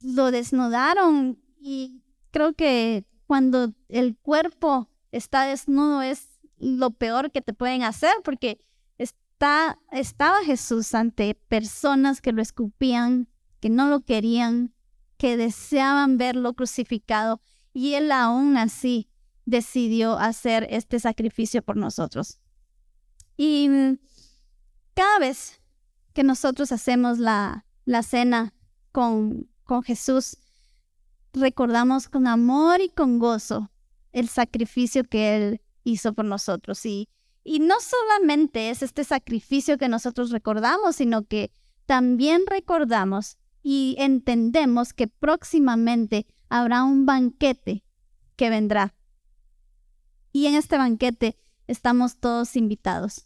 lo 0.00 0.30
desnudaron. 0.30 1.38
Y 1.60 2.02
creo 2.30 2.52
que 2.52 3.04
cuando 3.26 3.72
el 3.88 4.16
cuerpo 4.16 4.88
está 5.10 5.44
desnudo 5.44 6.02
es 6.02 6.27
lo 6.58 6.90
peor 6.90 7.30
que 7.30 7.40
te 7.40 7.52
pueden 7.52 7.82
hacer 7.82 8.12
porque 8.24 8.60
está, 8.98 9.78
estaba 9.92 10.44
Jesús 10.44 10.94
ante 10.94 11.34
personas 11.34 12.20
que 12.20 12.32
lo 12.32 12.42
escupían, 12.42 13.28
que 13.60 13.70
no 13.70 13.88
lo 13.88 14.00
querían, 14.00 14.74
que 15.16 15.36
deseaban 15.36 16.18
verlo 16.18 16.54
crucificado 16.54 17.40
y 17.72 17.94
él 17.94 18.10
aún 18.12 18.56
así 18.56 19.08
decidió 19.44 20.18
hacer 20.18 20.66
este 20.70 21.00
sacrificio 21.00 21.62
por 21.62 21.76
nosotros. 21.76 22.40
Y 23.36 23.68
cada 24.94 25.18
vez 25.18 25.60
que 26.12 26.22
nosotros 26.22 26.72
hacemos 26.72 27.18
la, 27.18 27.64
la 27.84 28.02
cena 28.02 28.52
con, 28.92 29.48
con 29.64 29.82
Jesús, 29.82 30.36
recordamos 31.32 32.08
con 32.08 32.26
amor 32.26 32.80
y 32.80 32.88
con 32.88 33.18
gozo 33.18 33.70
el 34.12 34.28
sacrificio 34.28 35.04
que 35.04 35.36
Él 35.36 35.60
hizo 35.88 36.12
por 36.12 36.24
nosotros. 36.24 36.84
Y, 36.86 37.08
y 37.44 37.60
no 37.60 37.76
solamente 37.80 38.70
es 38.70 38.82
este 38.82 39.04
sacrificio 39.04 39.78
que 39.78 39.88
nosotros 39.88 40.30
recordamos, 40.30 40.96
sino 40.96 41.24
que 41.24 41.50
también 41.86 42.42
recordamos 42.46 43.38
y 43.62 43.96
entendemos 43.98 44.92
que 44.92 45.08
próximamente 45.08 46.26
habrá 46.48 46.84
un 46.84 47.06
banquete 47.06 47.84
que 48.36 48.50
vendrá. 48.50 48.94
Y 50.32 50.46
en 50.46 50.54
este 50.54 50.76
banquete 50.76 51.36
estamos 51.66 52.18
todos 52.18 52.56
invitados. 52.56 53.24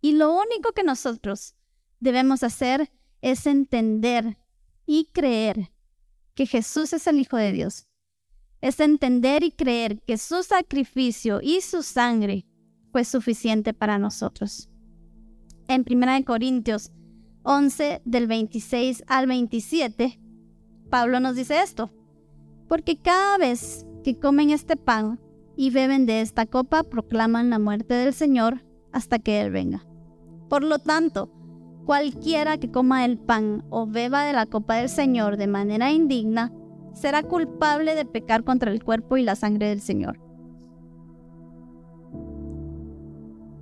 Y 0.00 0.12
lo 0.12 0.32
único 0.32 0.72
que 0.72 0.84
nosotros 0.84 1.54
debemos 1.98 2.42
hacer 2.42 2.90
es 3.20 3.46
entender 3.46 4.38
y 4.86 5.10
creer 5.12 5.72
que 6.34 6.46
Jesús 6.46 6.92
es 6.92 7.06
el 7.08 7.18
Hijo 7.18 7.36
de 7.36 7.52
Dios. 7.52 7.87
Es 8.60 8.80
entender 8.80 9.44
y 9.44 9.50
creer 9.52 10.00
que 10.06 10.18
su 10.18 10.42
sacrificio 10.42 11.40
y 11.42 11.60
su 11.60 11.82
sangre 11.82 12.44
fue 12.92 13.04
suficiente 13.04 13.74
para 13.74 13.98
nosotros. 13.98 14.68
En 15.68 15.84
1 15.88 16.24
Corintios 16.24 16.90
11 17.42 18.02
del 18.04 18.26
26 18.26 19.04
al 19.06 19.26
27, 19.26 20.20
Pablo 20.90 21.20
nos 21.20 21.36
dice 21.36 21.60
esto, 21.62 21.90
porque 22.68 22.98
cada 22.98 23.38
vez 23.38 23.86
que 24.02 24.18
comen 24.18 24.50
este 24.50 24.76
pan 24.76 25.20
y 25.56 25.70
beben 25.70 26.06
de 26.06 26.20
esta 26.20 26.46
copa, 26.46 26.84
proclaman 26.84 27.50
la 27.50 27.58
muerte 27.58 27.94
del 27.94 28.14
Señor 28.14 28.64
hasta 28.92 29.18
que 29.18 29.40
Él 29.40 29.50
venga. 29.50 29.86
Por 30.48 30.62
lo 30.62 30.78
tanto, 30.78 31.30
cualquiera 31.84 32.58
que 32.58 32.70
coma 32.70 33.04
el 33.04 33.18
pan 33.18 33.64
o 33.70 33.86
beba 33.86 34.24
de 34.24 34.32
la 34.32 34.46
copa 34.46 34.76
del 34.76 34.88
Señor 34.88 35.36
de 35.36 35.46
manera 35.46 35.90
indigna, 35.90 36.52
será 36.98 37.22
culpable 37.22 37.94
de 37.94 38.04
pecar 38.04 38.44
contra 38.44 38.70
el 38.70 38.82
cuerpo 38.82 39.16
y 39.16 39.22
la 39.22 39.36
sangre 39.36 39.68
del 39.68 39.80
Señor. 39.80 40.20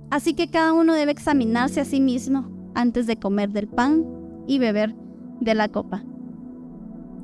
Así 0.09 0.33
que 0.33 0.49
cada 0.49 0.73
uno 0.73 0.93
debe 0.93 1.11
examinarse 1.11 1.81
a 1.81 1.85
sí 1.85 1.99
mismo 1.99 2.49
antes 2.73 3.07
de 3.07 3.17
comer 3.17 3.49
del 3.49 3.67
pan 3.67 4.05
y 4.47 4.57
beber 4.59 4.95
de 5.41 5.53
la 5.53 5.67
copa. 5.67 6.03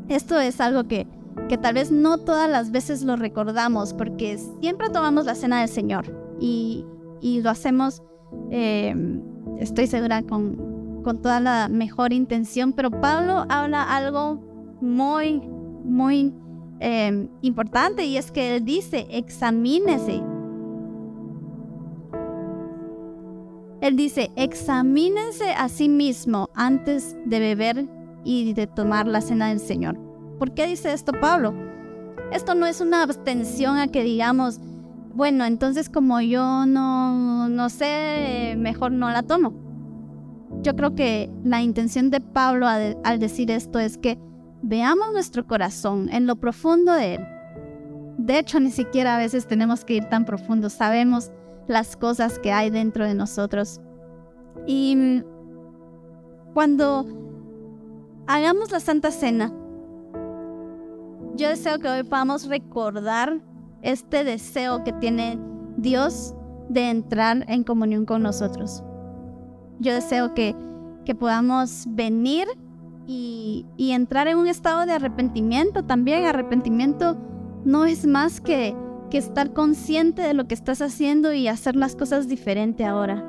Esto 0.09 0.39
es 0.39 0.59
algo 0.59 0.83
que, 0.83 1.07
que 1.47 1.57
tal 1.57 1.75
vez 1.75 1.91
no 1.91 2.17
todas 2.17 2.49
las 2.49 2.71
veces 2.71 3.03
lo 3.03 3.15
recordamos 3.15 3.93
porque 3.93 4.37
siempre 4.59 4.89
tomamos 4.89 5.25
la 5.25 5.35
cena 5.35 5.61
del 5.61 5.69
Señor 5.69 6.05
y, 6.39 6.85
lo 7.41 7.49
hacemos 7.49 8.03
eh, 8.51 8.93
estoy 9.59 9.87
segura 9.87 10.23
con, 10.23 11.01
con 11.03 11.21
toda 11.21 11.39
la 11.39 11.69
mejor 11.69 12.11
intención, 12.11 12.73
pero 12.73 12.91
Pablo 12.91 13.45
habla 13.47 13.83
algo 13.83 14.41
muy, 14.81 15.41
muy 15.83 16.33
em, 16.79 17.29
importante 17.41 18.05
y 18.05 18.17
es 18.17 18.31
que 18.31 18.55
él 18.55 18.65
dice, 18.65 19.07
examínese. 19.09 20.21
Él 23.81 23.97
dice, 23.97 24.31
examínense 24.35 25.51
a 25.51 25.67
sí 25.67 25.89
mismo 25.89 26.49
antes 26.55 27.17
de 27.25 27.39
beber 27.39 27.85
y 28.23 28.53
de 28.53 28.67
tomar 28.67 29.07
la 29.07 29.21
cena 29.21 29.49
del 29.49 29.59
Señor. 29.59 29.97
¿Por 30.39 30.53
qué 30.53 30.67
dice 30.67 30.93
esto 30.93 31.11
Pablo? 31.19 31.53
Esto 32.31 32.55
no 32.55 32.65
es 32.65 32.81
una 32.81 33.03
abstención 33.03 33.77
a 33.77 33.87
que 33.87 34.03
digamos, 34.03 34.59
bueno, 35.13 35.45
entonces 35.45 35.89
como 35.89 36.21
yo 36.21 36.65
no, 36.65 37.47
no 37.49 37.69
sé, 37.69 38.55
mejor 38.57 38.91
no 38.91 39.09
la 39.11 39.23
tomo. 39.23 39.53
Yo 40.61 40.75
creo 40.75 40.95
que 40.95 41.29
la 41.43 41.61
intención 41.61 42.09
de 42.09 42.21
Pablo 42.21 42.67
al, 42.67 43.19
decir 43.19 43.51
esto 43.51 43.79
es 43.79 43.97
que 43.97 44.17
veamos 44.63 45.11
nuestro 45.11 45.45
corazón 45.45 46.09
en 46.09 46.25
lo 46.25 46.37
profundo 46.37 46.93
de 46.93 47.15
él. 47.15 47.27
De 48.17 48.39
hecho, 48.39 48.59
ni 48.59 48.71
siquiera 48.71 49.15
a 49.15 49.19
veces 49.19 49.45
tenemos 49.45 49.83
que 49.83 49.95
ir 49.95 50.05
tan 50.05 50.25
profundo, 50.25 50.69
sabemos 50.69 51.31
las 51.67 51.95
cosas 51.95 52.39
que 52.39 52.51
hay 52.51 52.69
dentro 52.69 53.05
de 53.05 53.13
nosotros. 53.13 53.81
Y 54.65 55.21
cuando 56.53 57.05
hagamos 58.25 58.71
la 58.71 58.79
Santa 58.79 59.11
Cena, 59.11 59.51
yo 61.35 61.49
deseo 61.49 61.79
que 61.79 61.89
hoy 61.89 62.03
podamos 62.03 62.47
recordar 62.47 63.41
este 63.81 64.23
deseo 64.23 64.83
que 64.83 64.93
tiene 64.93 65.37
Dios 65.77 66.33
de 66.69 66.89
entrar 66.89 67.43
en 67.49 67.63
comunión 67.63 68.05
con 68.05 68.23
nosotros. 68.23 68.81
Yo 69.79 69.93
deseo 69.93 70.33
que, 70.33 70.55
que 71.03 71.15
podamos 71.15 71.85
venir 71.89 72.47
y, 73.07 73.65
y 73.77 73.91
entrar 73.91 74.27
en 74.27 74.37
un 74.37 74.47
estado 74.47 74.85
de 74.85 74.93
arrepentimiento 74.93 75.83
también. 75.83 76.25
Arrepentimiento 76.25 77.17
no 77.65 77.85
es 77.85 78.05
más 78.05 78.41
que, 78.41 78.75
que 79.09 79.17
estar 79.17 79.53
consciente 79.53 80.21
de 80.21 80.33
lo 80.33 80.47
que 80.47 80.53
estás 80.53 80.81
haciendo 80.81 81.33
y 81.33 81.47
hacer 81.47 81.75
las 81.75 81.95
cosas 81.95 82.27
diferente 82.27 82.85
ahora. 82.85 83.23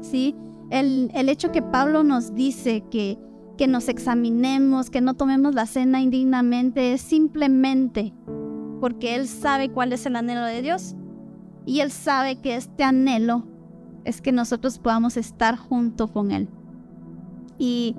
¿Sí? 0.00 0.34
El, 0.70 1.10
el 1.14 1.28
hecho 1.28 1.52
que 1.52 1.62
Pablo 1.62 2.02
nos 2.02 2.34
dice 2.34 2.84
que, 2.90 3.18
que 3.58 3.66
nos 3.66 3.88
examinemos, 3.88 4.90
que 4.90 5.00
no 5.00 5.14
tomemos 5.14 5.54
la 5.54 5.66
cena 5.66 6.00
indignamente, 6.00 6.92
es 6.92 7.00
simplemente 7.00 8.14
porque 8.80 9.14
Él 9.14 9.28
sabe 9.28 9.68
cuál 9.68 9.92
es 9.92 10.06
el 10.06 10.16
anhelo 10.16 10.44
de 10.44 10.62
Dios. 10.62 10.96
Y 11.66 11.80
Él 11.80 11.92
sabe 11.92 12.40
que 12.40 12.56
este 12.56 12.82
anhelo 12.82 13.44
es 14.04 14.22
que 14.22 14.32
nosotros 14.32 14.78
podamos 14.78 15.16
estar 15.16 15.56
junto 15.56 16.08
con 16.08 16.32
Él. 16.32 16.48
Y, 17.58 17.94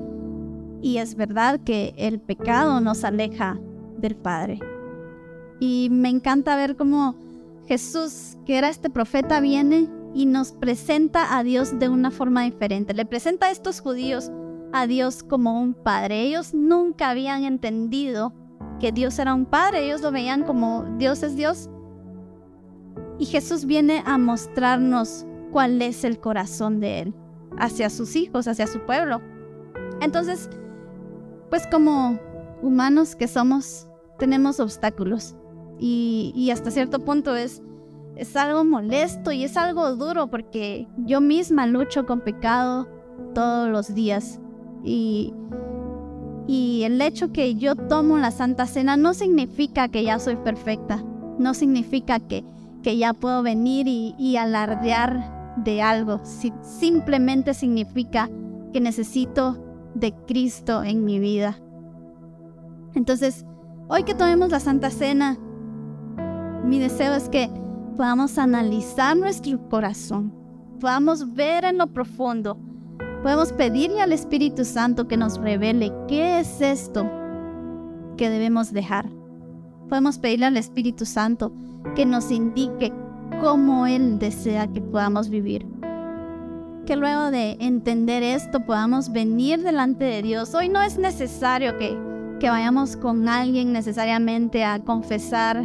y 0.82 0.98
es 0.98 1.16
verdad 1.16 1.60
que 1.60 1.94
el 1.98 2.20
pecado 2.20 2.80
nos 2.82 3.04
aleja 3.04 3.60
del 3.98 4.16
Padre. 4.16 4.60
Y 5.60 5.90
me 5.92 6.10
encanta 6.10 6.56
ver 6.56 6.76
cómo 6.76 7.16
Jesús, 7.68 8.38
que 8.46 8.58
era 8.58 8.70
este 8.70 8.90
profeta, 8.90 9.40
viene 9.40 9.88
y 10.14 10.26
nos 10.26 10.52
presenta 10.52 11.38
a 11.38 11.44
Dios 11.44 11.80
de 11.80 11.88
una 11.88 12.12
forma 12.12 12.44
diferente. 12.44 12.94
Le 12.94 13.06
presenta 13.06 13.48
a 13.48 13.52
estos 13.52 13.80
judíos 13.80 14.32
a 14.74 14.88
Dios 14.88 15.24
como 15.24 15.62
un 15.62 15.74
padre. 15.74 16.22
Ellos 16.22 16.54
nunca 16.54 17.10
habían 17.10 17.44
entendido 17.44 18.34
que 18.80 18.92
Dios 18.92 19.20
era 19.20 19.34
un 19.34 19.46
padre, 19.46 19.86
ellos 19.86 20.02
lo 20.02 20.12
veían 20.12 20.44
como 20.44 20.86
Dios 20.98 21.24
es 21.24 21.36
Dios. 21.36 21.70
Y 23.20 23.26
Jesús 23.26 23.66
viene 23.66 24.02
a 24.06 24.18
mostrarnos 24.18 25.26
cuál 25.52 25.82
es 25.82 26.04
el 26.04 26.20
corazón 26.20 26.80
de 26.80 27.02
Él 27.02 27.14
hacia 27.58 27.90
sus 27.90 28.16
hijos, 28.16 28.48
hacia 28.48 28.66
su 28.66 28.80
pueblo. 28.80 29.22
Entonces, 30.02 30.50
pues 31.52 31.68
como 31.68 32.18
humanos 32.62 33.16
que 33.16 33.28
somos, 33.28 33.88
tenemos 34.18 34.60
obstáculos. 34.62 35.36
Y, 35.78 36.50
hasta 36.52 36.72
cierto 36.72 37.00
punto 37.00 37.36
es, 37.36 37.62
es 38.16 38.36
algo 38.36 38.64
molesto 38.64 39.32
y 39.32 39.44
es 39.44 39.58
algo 39.58 39.96
duro 39.96 40.28
porque 40.28 40.88
yo 40.98 41.20
misma 41.22 41.68
lucho 41.68 42.06
con 42.06 42.22
pecado 42.22 42.88
todos 43.36 43.70
los 43.70 43.94
días. 43.94 44.40
Y, 44.84 45.34
y 46.48 46.84
el 46.84 47.02
hecho 47.02 47.34
que 47.34 47.56
yo 47.56 47.76
tomo 47.76 48.18
la 48.18 48.32
Santa 48.32 48.66
Cena 48.66 48.96
no 48.96 49.14
significa 49.14 49.90
que 49.90 50.04
ya 50.04 50.20
soy 50.20 50.38
perfecta, 50.38 51.04
no 51.38 51.54
significa 51.54 52.20
que, 52.20 52.46
que 52.82 52.96
ya 52.98 53.14
puedo 53.14 53.44
venir 53.44 53.88
y 53.88 54.38
alardear 54.38 55.56
de 55.58 55.82
algo, 55.82 56.22
simplemente 56.62 57.54
significa 57.54 58.30
que 58.72 58.80
necesito 58.80 59.71
de 59.94 60.14
Cristo 60.28 60.84
en 60.84 61.06
mi 61.06 61.20
vida. 61.20 61.58
Entonces, 62.94 63.46
hoy 63.88 64.04
que 64.04 64.16
tomemos 64.16 64.50
la 64.50 64.60
Santa 64.60 64.90
Cena, 64.90 65.38
mi 66.66 66.80
deseo 66.80 67.14
es 67.16 67.30
que 67.30 67.50
podamos 67.98 68.38
analizar 68.38 69.18
nuestro 69.18 69.70
corazón, 69.70 70.34
podamos 70.80 71.34
ver 71.34 71.66
en 71.66 71.78
lo 71.78 71.88
profundo 71.88 72.58
Podemos 73.22 73.54
pedirle 73.54 74.02
al 74.02 74.14
Espíritu 74.14 74.66
Santo 74.66 75.08
que 75.08 75.16
nos 75.16 75.38
revele 75.38 75.94
qué 76.08 76.40
es 76.40 76.60
esto 76.60 77.08
que 78.18 78.32
debemos 78.32 78.74
dejar. 78.74 79.08
Podemos 79.90 80.18
pedirle 80.18 80.48
al 80.48 80.58
Espíritu 80.58 81.06
Santo 81.06 81.54
que 81.96 82.08
nos 82.08 82.32
indique 82.32 82.92
cómo 83.40 83.86
Él 83.86 84.18
desea 84.18 84.66
que 84.66 84.82
podamos 84.82 85.30
vivir. 85.30 85.68
Luego 86.96 87.32
de 87.32 87.56
entender 87.62 88.22
esto 88.22 88.66
podamos 88.66 89.12
venir 89.14 89.64
delante 89.64 90.04
de 90.04 90.22
Dios. 90.22 90.54
Hoy 90.54 90.68
no 90.68 90.82
es 90.82 90.98
necesario 90.98 91.78
que, 91.78 91.98
que 92.40 92.50
vayamos 92.50 92.98
con 92.98 93.30
alguien 93.30 93.72
necesariamente 93.72 94.66
a 94.66 94.80
confesar 94.80 95.64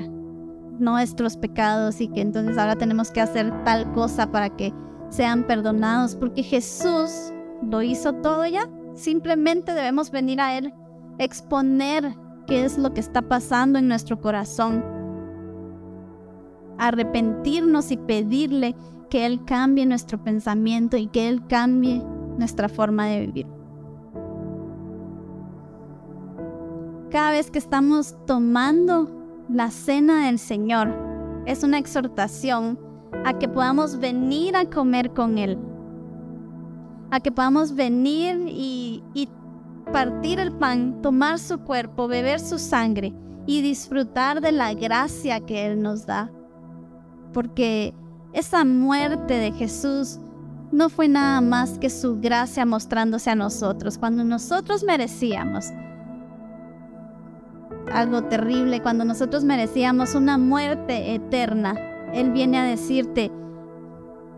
nuestros 0.78 1.36
pecados 1.36 2.00
y 2.00 2.08
que 2.08 2.20
entonces 2.20 2.56
ahora 2.56 2.76
tenemos 2.76 3.10
que 3.10 3.20
hacer 3.20 3.52
tal 3.64 3.92
cosa 3.92 4.30
para 4.30 4.50
que 4.50 4.72
sean 5.10 5.44
perdonados, 5.44 6.14
porque 6.14 6.44
Jesús 6.44 7.32
lo 7.60 7.82
hizo 7.82 8.12
todo 8.12 8.46
ya. 8.46 8.70
Simplemente 8.94 9.74
debemos 9.74 10.12
venir 10.12 10.40
a 10.40 10.56
Él, 10.56 10.72
exponer 11.18 12.14
qué 12.46 12.64
es 12.64 12.78
lo 12.78 12.94
que 12.94 13.00
está 13.00 13.20
pasando 13.20 13.80
en 13.80 13.88
nuestro 13.88 14.20
corazón, 14.20 14.84
arrepentirnos 16.78 17.90
y 17.90 17.96
pedirle 17.96 18.76
que 19.08 19.26
Él 19.26 19.44
cambie 19.44 19.86
nuestro 19.86 20.22
pensamiento 20.22 20.96
y 20.96 21.06
que 21.06 21.28
Él 21.28 21.46
cambie 21.46 22.02
nuestra 22.38 22.68
forma 22.68 23.06
de 23.06 23.26
vivir. 23.26 23.46
Cada 27.10 27.30
vez 27.30 27.50
que 27.50 27.58
estamos 27.58 28.16
tomando 28.26 29.10
la 29.48 29.70
cena 29.70 30.26
del 30.26 30.38
Señor, 30.38 30.92
es 31.46 31.62
una 31.62 31.78
exhortación 31.78 32.78
a 33.24 33.38
que 33.38 33.48
podamos 33.48 33.98
venir 33.98 34.56
a 34.56 34.66
comer 34.66 35.12
con 35.12 35.38
Él, 35.38 35.58
a 37.10 37.20
que 37.20 37.30
podamos 37.30 37.74
venir 37.74 38.44
y, 38.48 39.02
partir 39.92 40.40
el 40.40 40.52
pan, 40.52 41.00
tomar 41.00 41.38
su 41.38 41.60
cuerpo, 41.60 42.08
beber 42.08 42.40
su 42.40 42.58
sangre 42.58 43.14
y 43.46 43.62
disfrutar 43.62 44.40
de 44.40 44.50
la 44.50 44.74
gracia 44.74 45.40
que 45.40 45.64
Él 45.64 45.80
nos 45.80 46.06
da. 46.06 46.32
Porque 47.32 47.94
esa 48.36 48.66
muerte 48.66 49.32
de 49.32 49.50
Jesús 49.50 50.18
no 50.70 50.90
fue 50.90 51.08
nada 51.08 51.40
más 51.40 51.78
que 51.78 51.88
su 51.88 52.20
gracia 52.20 52.66
mostrándose 52.66 53.30
a 53.30 53.34
nosotros 53.34 53.96
cuando 53.96 54.24
nosotros 54.24 54.84
merecíamos 54.84 55.72
algo 57.90 58.24
terrible, 58.24 58.82
cuando 58.82 59.06
nosotros 59.06 59.42
merecíamos 59.42 60.14
una 60.14 60.36
muerte 60.36 61.14
eterna. 61.14 61.76
Él 62.12 62.30
viene 62.30 62.58
a 62.58 62.64
decirte, 62.64 63.32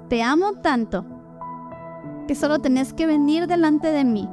te 0.09 0.23
amo 0.23 0.53
tanto 0.53 1.05
que 2.29 2.37
solo 2.37 2.61
tenés 2.61 2.93
que 2.93 3.07
venir 3.07 3.49
delante 3.49 3.91
de 3.91 4.05
mí, 4.05 4.29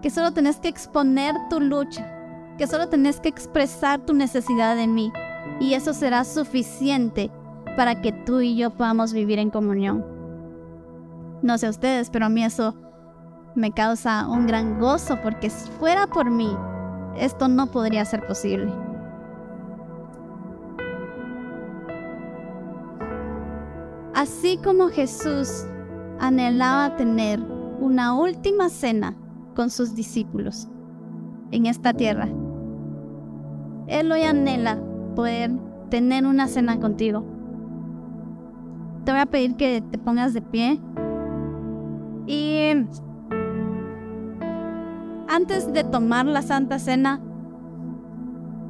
que 0.00 0.08
solo 0.08 0.32
tenés 0.32 0.60
que 0.60 0.68
exponer 0.68 1.34
tu 1.50 1.60
lucha, 1.60 2.10
que 2.56 2.66
solo 2.66 2.88
tenés 2.88 3.20
que 3.20 3.28
expresar 3.28 4.00
tu 4.00 4.14
necesidad 4.14 4.76
de 4.76 4.86
mí 4.86 5.12
y 5.60 5.74
eso 5.74 5.92
será 5.92 6.24
suficiente 6.24 7.30
para 7.78 8.00
que 8.00 8.10
tú 8.10 8.40
y 8.40 8.56
yo 8.56 8.70
podamos 8.70 9.12
vivir 9.12 9.38
en 9.38 9.50
comunión. 9.50 10.04
No 11.42 11.56
sé 11.58 11.68
ustedes, 11.68 12.10
pero 12.10 12.26
a 12.26 12.28
mí 12.28 12.42
eso 12.42 12.74
me 13.54 13.70
causa 13.70 14.26
un 14.26 14.48
gran 14.48 14.80
gozo 14.80 15.20
porque 15.22 15.48
si 15.48 15.70
fuera 15.70 16.08
por 16.08 16.28
mí, 16.28 16.50
esto 17.16 17.46
no 17.46 17.68
podría 17.68 18.04
ser 18.04 18.26
posible. 18.26 18.72
Así 24.12 24.58
como 24.64 24.88
Jesús 24.88 25.64
anhelaba 26.18 26.96
tener 26.96 27.38
una 27.78 28.12
última 28.14 28.70
cena 28.70 29.16
con 29.54 29.70
sus 29.70 29.94
discípulos 29.94 30.66
en 31.52 31.66
esta 31.66 31.92
tierra. 31.94 32.28
Él 33.86 34.10
hoy 34.10 34.22
anhela 34.22 34.80
poder 35.14 35.52
tener 35.90 36.26
una 36.26 36.48
cena 36.48 36.80
contigo. 36.80 37.37
Te 39.08 39.12
voy 39.12 39.22
a 39.22 39.26
pedir 39.26 39.56
que 39.56 39.80
te 39.80 39.96
pongas 39.96 40.34
de 40.34 40.42
pie 40.42 40.78
y 42.26 42.72
antes 45.30 45.72
de 45.72 45.82
tomar 45.82 46.26
la 46.26 46.42
Santa 46.42 46.78
Cena, 46.78 47.18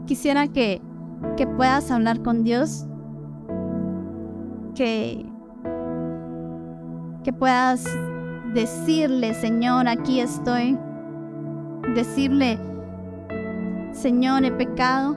quisiera 0.06 0.46
que, 0.46 0.80
que 1.36 1.48
puedas 1.48 1.90
hablar 1.90 2.22
con 2.22 2.44
Dios, 2.44 2.86
que 4.76 5.26
que 7.24 7.32
puedas 7.32 7.84
decirle, 8.54 9.34
Señor, 9.34 9.88
aquí 9.88 10.20
estoy. 10.20 10.78
Decirle, 11.96 12.60
Señor, 13.90 14.44
he 14.44 14.52
pecado, 14.52 15.16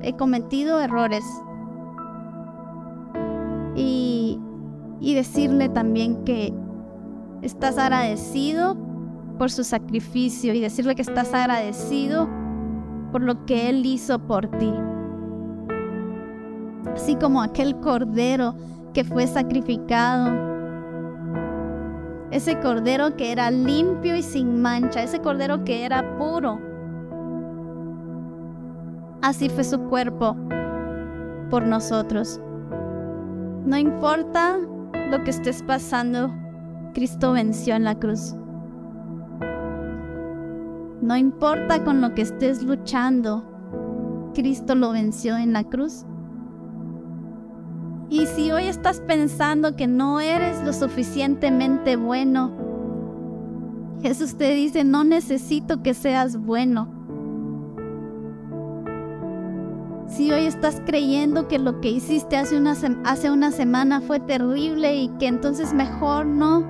he 0.00 0.14
cometido 0.14 0.80
errores. 0.80 1.24
Y 5.00 5.14
decirle 5.14 5.68
también 5.68 6.24
que 6.24 6.52
estás 7.42 7.78
agradecido 7.78 8.76
por 9.38 9.50
su 9.50 9.64
sacrificio 9.64 10.54
y 10.54 10.60
decirle 10.60 10.94
que 10.94 11.02
estás 11.02 11.32
agradecido 11.34 12.28
por 13.12 13.22
lo 13.22 13.44
que 13.46 13.68
Él 13.68 13.84
hizo 13.84 14.18
por 14.18 14.46
ti. 14.58 14.72
Así 16.94 17.16
como 17.16 17.42
aquel 17.42 17.76
cordero 17.76 18.54
que 18.94 19.04
fue 19.04 19.26
sacrificado 19.26 20.46
ese 22.30 22.58
cordero 22.58 23.16
que 23.16 23.32
era 23.32 23.50
limpio 23.50 24.16
y 24.16 24.22
sin 24.22 24.60
mancha, 24.60 25.02
ese 25.02 25.20
cordero 25.20 25.64
que 25.64 25.84
era 25.84 26.16
puro. 26.18 26.60
Así 29.22 29.48
fue 29.48 29.64
su 29.64 29.80
cuerpo 29.84 30.36
por 31.50 31.66
nosotros. 31.66 32.40
No 33.64 33.76
importa 33.76 34.58
lo 35.10 35.22
que 35.24 35.30
estés 35.30 35.62
pasando, 35.62 36.34
Cristo 36.94 37.32
venció 37.32 37.74
en 37.74 37.84
la 37.84 37.98
cruz. 37.98 38.34
No 41.00 41.16
importa 41.16 41.84
con 41.84 42.00
lo 42.00 42.14
que 42.14 42.22
estés 42.22 42.62
luchando, 42.62 43.44
Cristo 44.34 44.74
lo 44.74 44.92
venció 44.92 45.36
en 45.36 45.52
la 45.52 45.64
cruz. 45.64 46.04
Y 48.08 48.26
si 48.26 48.50
hoy 48.50 48.64
estás 48.64 49.00
pensando 49.00 49.76
que 49.76 49.86
no 49.86 50.20
eres 50.20 50.62
lo 50.64 50.72
suficientemente 50.72 51.96
bueno, 51.96 52.52
Jesús 54.02 54.36
te 54.36 54.52
dice, 54.52 54.84
no 54.84 55.04
necesito 55.04 55.82
que 55.82 55.94
seas 55.94 56.36
bueno. 56.36 56.95
Si 60.08 60.30
hoy 60.30 60.46
estás 60.46 60.80
creyendo 60.86 61.48
que 61.48 61.58
lo 61.58 61.80
que 61.80 61.90
hiciste 61.90 62.36
hace 62.36 62.56
una, 62.56 63.50
semana 63.50 64.00
fue 64.00 64.20
terrible 64.20 64.94
y 64.94 65.08
que 65.18 65.26
entonces 65.26 65.74
mejor 65.74 66.26
no, 66.26 66.64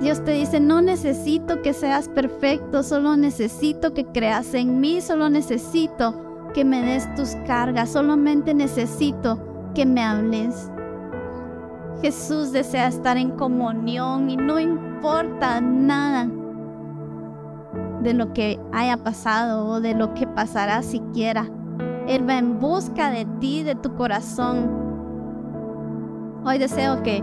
Dios 0.00 0.22
te 0.24 0.32
dice, 0.32 0.60
no 0.60 0.80
necesito 0.82 1.62
que 1.62 1.72
seas 1.72 2.08
perfecto, 2.08 2.82
solo 2.82 3.16
necesito 3.16 3.94
que 3.94 4.04
creas 4.04 4.54
en 4.54 4.80
mí, 4.80 5.00
solo 5.00 5.28
necesito 5.28 6.50
que 6.54 6.64
me 6.64 6.82
des 6.82 7.12
tus 7.14 7.34
cargas, 7.46 7.90
solamente 7.90 8.54
necesito 8.54 9.70
que 9.74 9.86
me 9.86 10.04
hables. 10.04 10.70
Jesús 12.02 12.52
desea 12.52 12.86
estar 12.86 13.16
en 13.16 13.30
comunión 13.30 14.30
y 14.30 14.36
no 14.36 14.60
importa 14.60 15.60
nada 15.60 16.28
de 18.02 18.14
lo 18.14 18.32
que 18.32 18.60
haya 18.72 18.98
pasado 18.98 19.66
o 19.66 19.80
de 19.80 19.94
lo 19.94 20.14
que 20.14 20.26
pasará 20.26 20.82
siquiera. 20.82 21.50
Él 22.08 22.26
va 22.26 22.38
en 22.38 22.58
busca 22.58 23.10
de 23.10 23.26
ti, 23.38 23.62
de 23.62 23.74
tu 23.74 23.94
corazón. 23.94 24.70
Hoy 26.42 26.56
deseo 26.58 27.02
que 27.02 27.22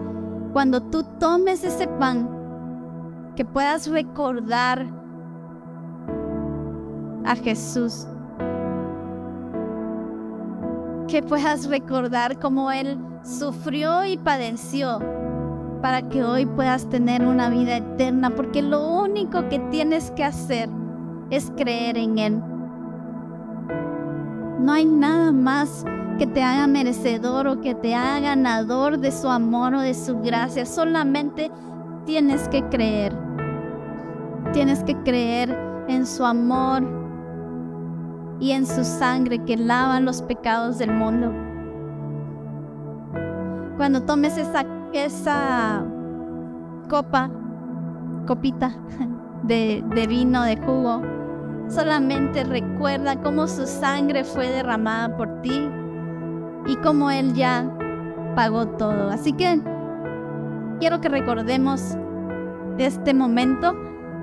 cuando 0.53 0.79
tú 0.79 1.03
tomes 1.19 1.63
ese 1.63 1.87
pan, 1.87 2.29
que 3.35 3.43
puedas 3.43 3.87
recordar 3.87 4.85
a 7.25 7.35
Jesús. 7.35 8.07
Que 11.07 11.23
puedas 11.23 11.67
recordar 11.67 12.39
cómo 12.39 12.71
Él 12.71 12.99
sufrió 13.23 14.05
y 14.05 14.17
padeció 14.17 14.99
para 15.81 16.07
que 16.09 16.23
hoy 16.23 16.45
puedas 16.45 16.87
tener 16.89 17.25
una 17.25 17.49
vida 17.49 17.77
eterna, 17.77 18.29
porque 18.35 18.61
lo 18.61 19.01
único 19.01 19.49
que 19.49 19.57
tienes 19.71 20.11
que 20.11 20.23
hacer 20.23 20.69
es 21.31 21.51
creer 21.57 21.97
en 21.97 22.19
Él. 22.19 22.54
No 24.59 24.71
hay 24.71 24.85
nada 24.85 25.31
más 25.31 25.85
que 26.17 26.27
te 26.27 26.41
haga 26.41 26.67
merecedor 26.67 27.47
o 27.47 27.61
que 27.61 27.75
te 27.75 27.93
haga 27.93 28.19
ganador 28.21 28.99
de 28.99 29.11
su 29.11 29.27
amor 29.29 29.75
o 29.75 29.81
de 29.81 29.93
su 29.93 30.19
gracia. 30.21 30.65
Solamente 30.65 31.51
tienes 32.05 32.47
que 32.47 32.63
creer. 32.69 33.13
Tienes 34.53 34.83
que 34.83 34.95
creer 35.03 35.57
en 35.87 36.05
su 36.05 36.25
amor 36.25 36.83
y 38.39 38.51
en 38.51 38.65
su 38.65 38.83
sangre 38.83 39.43
que 39.43 39.57
lava 39.57 39.99
los 39.99 40.21
pecados 40.21 40.77
del 40.77 40.93
mundo. 40.93 41.31
Cuando 43.77 44.03
tomes 44.03 44.37
esa, 44.37 44.65
esa 44.93 45.83
copa, 46.89 47.29
copita 48.25 48.73
de, 49.43 49.83
de 49.93 50.07
vino, 50.07 50.43
de 50.43 50.55
jugo, 50.57 51.01
solamente 51.69 52.43
recuerda 52.43 53.21
cómo 53.21 53.47
su 53.47 53.65
sangre 53.67 54.23
fue 54.23 54.49
derramada 54.49 55.15
por 55.15 55.41
ti 55.41 55.69
y 56.67 56.75
cómo 56.77 57.11
Él 57.11 57.33
ya 57.33 57.69
pagó 58.35 58.67
todo. 58.67 59.09
Así 59.09 59.33
que 59.33 59.61
quiero 60.79 61.01
que 61.01 61.09
recordemos 61.09 61.97
este 62.77 63.13
momento 63.13 63.73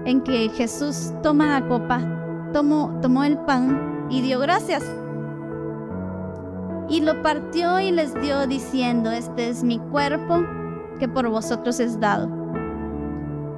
en 0.05 0.23
que 0.23 0.49
Jesús 0.51 1.13
toma 1.23 1.61
la 1.61 1.69
copa, 1.69 2.01
tomó, 2.53 3.25
el 3.25 3.39
pan 3.39 4.07
y 4.11 4.21
dio 4.21 4.41
gracias. 4.41 4.83
Y 6.89 7.01
lo 7.01 7.23
partió 7.23 7.81
y 7.81 7.91
les 7.91 8.15
dio 8.21 8.47
diciendo, 8.47 9.11
este 9.11 9.49
es 9.49 9.65
mi 9.65 9.79
cuerpo 9.79 10.45
que 10.99 11.09
por 11.09 11.29
vosotros 11.29 11.81
es 11.81 11.99
dado. 11.99 12.42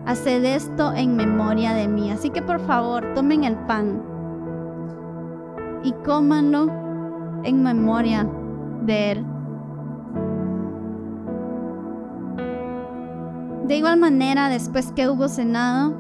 Haced 0.07 0.45
esto 0.45 0.93
en 0.93 1.17
memoria 1.17 1.73
de 1.73 1.89
mí. 1.89 2.11
Así 2.11 2.31
que 2.31 2.43
por 2.43 2.61
favor, 2.61 3.15
tomen 3.15 3.45
el 3.45 3.57
pan 3.57 4.03
y 5.83 5.93
cómanlo 6.05 6.69
en 7.43 7.63
memoria 7.63 8.27
de 8.83 9.13
él. 9.13 9.27
De 13.67 13.77
igual 13.77 13.99
manera, 13.99 14.51
después 14.51 14.93
que 14.93 15.09
hubo 15.09 15.29
cenado, 15.29 15.95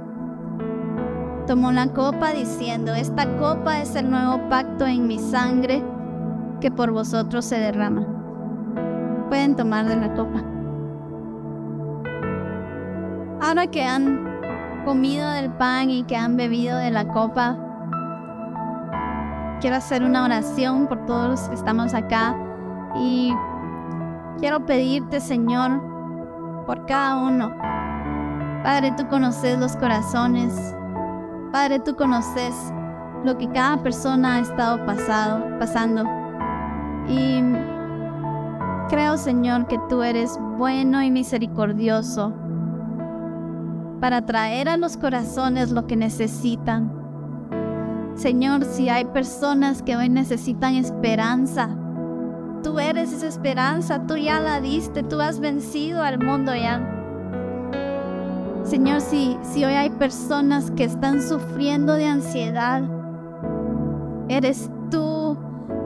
tomó 1.47 1.73
la 1.73 1.89
copa 1.89 2.33
diciendo, 2.33 2.93
esta 2.95 3.39
copa 3.39 3.81
es 3.81 3.95
el 3.97 4.11
nuevo 4.11 4.49
pacto 4.51 4.87
en 4.87 5.07
mi 5.07 5.19
sangre 5.19 5.83
que 6.61 6.71
por 6.71 6.91
vosotros 6.91 7.45
se 7.47 7.57
derrama. 7.57 8.07
Pueden 9.29 9.57
tomar 9.57 9.87
de 9.87 9.97
la 9.97 10.15
copa. 10.15 10.54
Ahora 13.45 13.67
que 13.67 13.85
han 13.85 14.41
comido 14.87 15.31
del 15.33 15.51
pan 15.51 15.91
y 15.91 16.05
que 16.05 16.17
han 16.17 16.35
bebido 16.35 16.79
de 16.79 16.91
la 16.91 17.07
copa, 17.07 17.59
quiero 19.61 19.77
hacer 19.77 20.03
una 20.03 20.25
oración 20.25 20.87
por 20.87 21.05
todos 21.05 21.29
los 21.29 21.49
que 21.51 21.55
estamos 21.55 21.93
acá 21.93 22.35
y 22.97 23.35
quiero 24.39 24.65
pedirte, 24.65 25.21
Señor, 25.21 25.79
por 26.65 26.87
cada 26.87 27.19
uno. 27.19 27.55
Padre, 28.63 28.95
tú 28.97 29.07
conoces 29.09 29.59
los 29.59 29.77
corazones, 29.77 30.75
Padre, 31.53 31.81
tú 31.81 31.95
conoces 31.97 32.55
lo 33.25 33.37
que 33.37 33.47
cada 33.51 33.77
persona 33.83 34.37
ha 34.37 34.39
estado 34.39 34.87
pasado, 34.87 35.59
pasando. 35.59 36.05
Y 37.09 37.43
creo, 38.89 39.19
Señor, 39.19 39.67
que 39.67 39.79
tú 39.91 40.03
eres 40.03 40.35
bueno 40.57 41.03
y 41.03 41.11
misericordioso 41.11 42.33
para 44.05 44.27
traer 44.27 44.69
a 44.69 44.77
los 44.77 44.99
corazones 44.99 45.71
lo 45.71 45.87
que 45.87 45.97
necesitan. 45.97 46.93
Señor, 48.17 48.67
si 48.67 48.91
hay 48.91 49.07
personas 49.07 49.83
que 49.83 49.97
hoy 49.97 50.11
necesitan 50.11 50.75
esperanza, 50.75 51.71
tú 52.63 52.79
eres 52.79 53.15
esa 53.15 53.29
esperanza, 53.29 54.07
tú 54.07 54.19
ya 54.19 54.41
la 54.41 54.61
diste, 54.61 55.05
tú 55.05 55.23
has 55.23 55.41
vencido 55.41 56.03
al 56.03 56.23
mundo 56.23 56.55
ya. 56.55 56.83
Señor, 58.65 59.01
si, 59.01 59.39
si 59.41 59.65
hoy 59.65 59.73
hay 59.73 59.89
personas 59.89 60.71
que 60.73 60.85
están 60.85 61.23
sufriendo 61.23 61.95
de 61.95 62.05
ansiedad, 62.05 62.83
eres 64.29 64.69
tú 64.91 65.39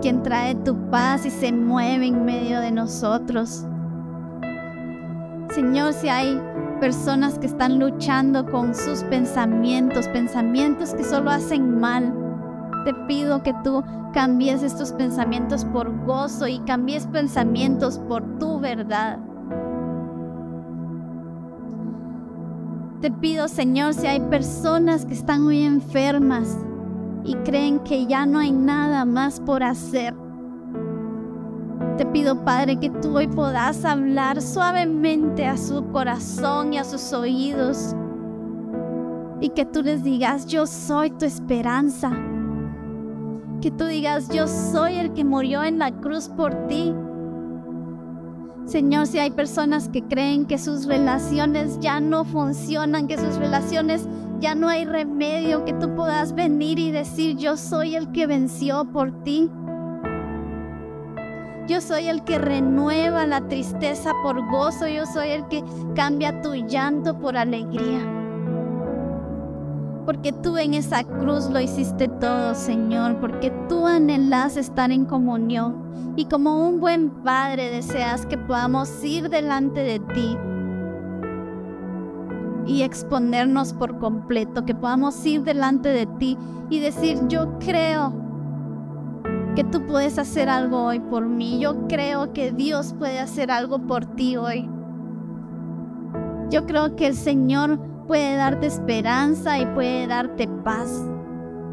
quien 0.02 0.24
trae 0.24 0.56
tu 0.56 0.90
paz 0.90 1.24
y 1.24 1.30
se 1.30 1.52
mueve 1.52 2.08
en 2.08 2.24
medio 2.24 2.58
de 2.58 2.72
nosotros. 2.72 3.64
Señor, 5.50 5.92
si 5.92 6.08
hay 6.08 6.42
personas 6.80 7.38
que 7.38 7.46
están 7.46 7.78
luchando 7.78 8.44
con 8.46 8.74
sus 8.74 9.02
pensamientos, 9.04 10.08
pensamientos 10.08 10.94
que 10.94 11.04
solo 11.04 11.30
hacen 11.30 11.78
mal, 11.78 12.14
te 12.84 12.94
pido 13.06 13.42
que 13.42 13.54
tú 13.62 13.82
cambies 14.12 14.62
estos 14.62 14.92
pensamientos 14.92 15.64
por 15.66 16.06
gozo 16.06 16.46
y 16.46 16.60
cambies 16.60 17.06
pensamientos 17.06 17.98
por 17.98 18.38
tu 18.38 18.58
verdad. 18.58 19.18
Te 23.00 23.10
pido, 23.12 23.46
Señor, 23.46 23.94
si 23.94 24.06
hay 24.06 24.20
personas 24.20 25.06
que 25.06 25.14
están 25.14 25.42
muy 25.42 25.62
enfermas 25.62 26.56
y 27.24 27.34
creen 27.36 27.78
que 27.80 28.06
ya 28.06 28.26
no 28.26 28.38
hay 28.38 28.50
nada 28.50 29.04
más 29.04 29.38
por 29.38 29.62
hacer. 29.62 30.14
Te 31.98 32.06
pido, 32.06 32.44
Padre, 32.44 32.78
que 32.78 32.90
tú 32.90 33.16
hoy 33.16 33.26
puedas 33.26 33.84
hablar 33.84 34.40
suavemente 34.40 35.44
a 35.46 35.56
su 35.56 35.84
corazón 35.90 36.72
y 36.72 36.78
a 36.78 36.84
sus 36.84 37.12
oídos. 37.12 37.96
Y 39.40 39.48
que 39.48 39.64
tú 39.64 39.82
les 39.82 40.04
digas, 40.04 40.46
yo 40.46 40.68
soy 40.68 41.10
tu 41.10 41.24
esperanza. 41.24 42.12
Que 43.60 43.72
tú 43.72 43.86
digas, 43.86 44.28
yo 44.28 44.46
soy 44.46 44.94
el 44.94 45.12
que 45.12 45.24
murió 45.24 45.64
en 45.64 45.80
la 45.80 45.90
cruz 45.90 46.28
por 46.28 46.68
ti. 46.68 46.94
Señor, 48.64 49.08
si 49.08 49.18
hay 49.18 49.32
personas 49.32 49.88
que 49.88 50.04
creen 50.04 50.46
que 50.46 50.58
sus 50.58 50.86
relaciones 50.86 51.80
ya 51.80 51.98
no 51.98 52.24
funcionan, 52.24 53.08
que 53.08 53.18
sus 53.18 53.38
relaciones 53.38 54.06
ya 54.38 54.54
no 54.54 54.68
hay 54.68 54.84
remedio, 54.84 55.64
que 55.64 55.72
tú 55.72 55.96
puedas 55.96 56.32
venir 56.32 56.78
y 56.78 56.92
decir, 56.92 57.36
yo 57.36 57.56
soy 57.56 57.96
el 57.96 58.12
que 58.12 58.28
venció 58.28 58.84
por 58.84 59.24
ti. 59.24 59.50
Yo 61.68 61.82
soy 61.82 62.08
el 62.08 62.24
que 62.24 62.38
renueva 62.38 63.26
la 63.26 63.46
tristeza 63.46 64.14
por 64.22 64.48
gozo, 64.50 64.88
yo 64.88 65.04
soy 65.04 65.28
el 65.28 65.46
que 65.48 65.62
cambia 65.94 66.40
tu 66.40 66.54
llanto 66.54 67.18
por 67.18 67.36
alegría. 67.36 68.00
Porque 70.06 70.32
tú 70.32 70.56
en 70.56 70.72
esa 70.72 71.04
cruz 71.04 71.50
lo 71.50 71.60
hiciste 71.60 72.08
todo, 72.08 72.54
Señor, 72.54 73.20
porque 73.20 73.52
tú 73.68 73.86
anhelas 73.86 74.56
estar 74.56 74.90
en 74.90 75.04
comunión. 75.04 76.14
Y 76.16 76.24
como 76.24 76.66
un 76.66 76.80
buen 76.80 77.10
padre 77.22 77.68
deseas 77.68 78.24
que 78.24 78.38
podamos 78.38 79.04
ir 79.04 79.28
delante 79.28 79.80
de 79.80 79.98
ti 80.14 80.38
y 82.66 82.82
exponernos 82.82 83.74
por 83.74 83.98
completo, 83.98 84.64
que 84.64 84.74
podamos 84.74 85.24
ir 85.26 85.42
delante 85.42 85.90
de 85.90 86.06
ti 86.06 86.38
y 86.70 86.80
decir, 86.80 87.18
yo 87.28 87.58
creo 87.58 88.27
que 89.54 89.64
tú 89.64 89.86
puedes 89.86 90.18
hacer 90.18 90.48
algo 90.48 90.84
hoy 90.84 91.00
por 91.00 91.26
mí, 91.26 91.58
yo 91.58 91.88
creo 91.88 92.32
que 92.32 92.52
Dios 92.52 92.94
puede 92.98 93.18
hacer 93.18 93.50
algo 93.50 93.80
por 93.86 94.04
ti 94.04 94.36
hoy. 94.36 94.68
Yo 96.50 96.66
creo 96.66 96.96
que 96.96 97.06
el 97.06 97.14
Señor 97.14 97.78
puede 98.06 98.36
darte 98.36 98.66
esperanza 98.66 99.58
y 99.58 99.66
puede 99.66 100.06
darte 100.06 100.48
paz. 100.48 100.90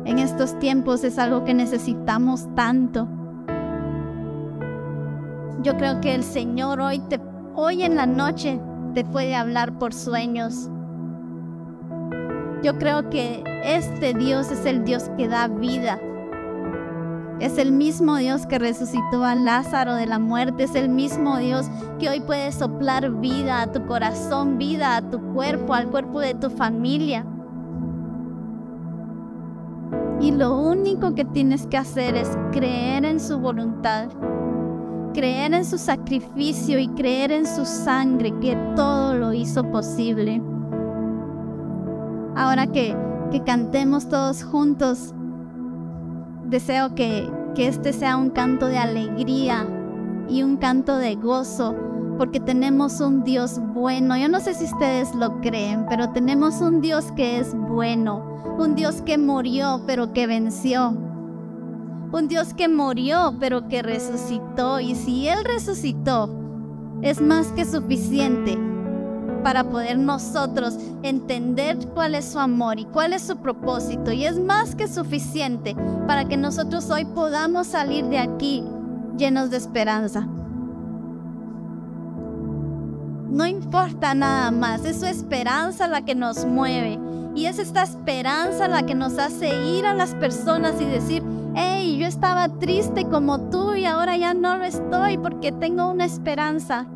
En 0.05 0.19
estos 0.19 0.57
tiempos 0.59 1.03
es 1.03 1.17
algo 1.17 1.43
que 1.45 1.53
necesitamos 1.53 2.47
tanto. 2.55 3.07
Yo 5.63 5.77
creo 5.77 6.01
que 6.01 6.13
el 6.13 6.23
Señor 6.23 6.79
hoy 6.79 6.99
te 6.99 7.19
hoy 7.55 7.83
en 7.83 7.95
la 7.95 8.05
noche 8.05 8.59
te 8.93 9.03
puede 9.05 9.35
hablar 9.35 9.79
por 9.79 9.93
sueños. 9.93 10.69
Yo 12.61 12.77
creo 12.77 13.09
que 13.09 13.43
este 13.63 14.13
Dios 14.13 14.51
es 14.51 14.65
el 14.65 14.83
Dios 14.83 15.09
que 15.17 15.27
da 15.27 15.47
vida. 15.47 15.99
Es 17.39 17.57
el 17.57 17.73
mismo 17.73 18.15
Dios 18.15 18.45
que 18.45 18.59
resucitó 18.59 19.25
a 19.25 19.35
Lázaro 19.35 19.95
de 19.95 20.05
la 20.05 20.19
muerte. 20.19 20.63
Es 20.63 20.75
el 20.75 20.87
mismo 20.87 21.37
Dios 21.37 21.69
que 21.99 22.09
hoy 22.09 22.21
puede 22.21 22.51
soplar 22.53 23.11
vida 23.19 23.61
a 23.61 23.71
tu 23.71 23.85
corazón, 23.85 24.57
vida 24.57 24.95
a 24.95 25.01
tu 25.01 25.19
cuerpo, 25.33 25.73
al 25.73 25.87
cuerpo 25.87 26.21
de 26.21 26.33
tu 26.33 26.49
familia. 26.49 27.25
Y 30.21 30.31
lo 30.31 30.57
único 30.57 31.13
que 31.13 31.25
tienes 31.25 31.67
que 31.67 31.77
hacer 31.77 32.15
es 32.15 32.37
creer 32.53 33.03
en 33.03 33.19
su 33.19 33.37
voluntad, 33.37 34.07
creer 35.13 35.53
en 35.53 35.65
su 35.65 35.77
sacrificio 35.77 36.79
y 36.79 36.87
creer 36.89 37.33
en 37.33 37.45
su 37.45 37.65
sangre 37.65 38.33
que 38.39 38.55
todo 38.77 39.13
lo 39.13 39.33
hizo 39.33 39.69
posible. 39.71 40.41
Ahora 42.37 42.67
que, 42.67 42.95
que 43.29 43.43
cantemos 43.43 44.07
todos 44.07 44.43
juntos, 44.43 45.14
deseo 46.45 46.95
que, 46.95 47.29
que 47.55 47.67
este 47.67 47.93
sea 47.93 48.17
un 48.17 48.29
canto 48.29 48.67
de 48.67 48.77
alegría 48.77 49.67
y 50.29 50.43
un 50.43 50.57
canto 50.57 50.97
de 50.97 51.15
gozo, 51.15 51.75
porque 52.17 52.39
tenemos 52.39 53.01
un 53.01 53.23
Dios 53.23 53.59
bueno. 53.73 54.17
Yo 54.17 54.29
no 54.29 54.39
sé 54.39 54.53
si 54.53 54.65
ustedes 54.65 55.13
lo 55.15 55.41
creen, 55.41 55.85
pero 55.89 56.09
tenemos 56.09 56.61
un 56.61 56.81
Dios 56.81 57.11
que 57.13 57.39
es 57.39 57.53
bueno, 57.53 58.55
un 58.57 58.75
Dios 58.75 59.01
que 59.01 59.17
murió, 59.17 59.81
pero 59.85 60.13
que 60.13 60.27
venció. 60.27 60.91
Un 62.11 62.27
Dios 62.27 62.53
que 62.53 62.69
murió, 62.69 63.35
pero 63.39 63.67
que 63.67 63.81
resucitó. 63.81 64.79
Y 64.79 64.95
si 64.95 65.27
Él 65.27 65.39
resucitó, 65.43 66.29
es 67.01 67.19
más 67.19 67.47
que 67.47 67.65
suficiente 67.65 68.57
para 69.45 69.63
poder 69.63 69.99
nosotros 69.99 70.75
entender 71.03 71.77
cuál 71.93 72.15
es 72.15 72.25
su 72.25 72.39
amor 72.39 72.79
y 72.79 72.85
cuál 72.85 73.13
es 73.13 73.21
su 73.21 73.37
propósito. 73.37 74.11
Y 74.11 74.25
es 74.25 74.39
más 74.39 74.73
que 74.73 74.87
suficiente 74.87 75.75
para 76.07 76.25
que 76.25 76.35
nosotros 76.35 76.89
hoy 76.89 77.05
podamos 77.05 77.67
salir 77.67 78.05
de 78.05 78.17
aquí 78.17 78.63
llenos 79.15 79.51
de 79.51 79.57
esperanza. 79.57 80.21
No 83.29 83.45
importa 83.45 84.15
nada 84.15 84.49
más, 84.49 84.83
es 84.83 85.01
su 85.01 85.05
esperanza 85.05 85.87
la 85.87 86.03
que 86.03 86.15
nos 86.15 86.43
mueve. 86.43 86.97
Y 87.35 87.45
es 87.45 87.59
esta 87.59 87.83
esperanza 87.83 88.67
la 88.67 88.81
que 88.87 88.95
nos 88.95 89.19
hace 89.19 89.49
ir 89.63 89.85
a 89.85 89.93
las 89.93 90.15
personas 90.15 90.81
y 90.81 90.85
decir, 90.85 91.21
hey, 91.53 91.97
yo 91.99 92.07
estaba 92.07 92.49
triste 92.49 93.05
como 93.05 93.51
tú 93.51 93.75
y 93.75 93.85
ahora 93.85 94.17
ya 94.17 94.33
no 94.33 94.57
lo 94.57 94.65
estoy 94.65 95.19
porque 95.19 95.51
tengo 95.51 95.91
una 95.91 96.05
esperanza. 96.05 96.87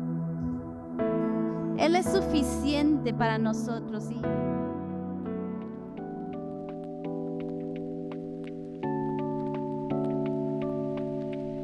Él 1.80 1.96
es 1.96 2.04
suficiente 2.04 3.14
para 3.14 3.38
nosotros. 3.38 4.04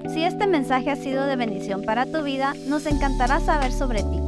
Si 0.09 0.23
este 0.23 0.47
mensaje 0.47 0.91
ha 0.91 0.97
sido 0.97 1.27
de 1.27 1.37
bendición 1.37 1.83
para 1.83 2.07
tu 2.07 2.23
vida, 2.23 2.55
nos 2.67 2.87
encantará 2.87 3.41
saber 3.41 3.71
sobre 3.71 4.03
ti. 4.03 4.19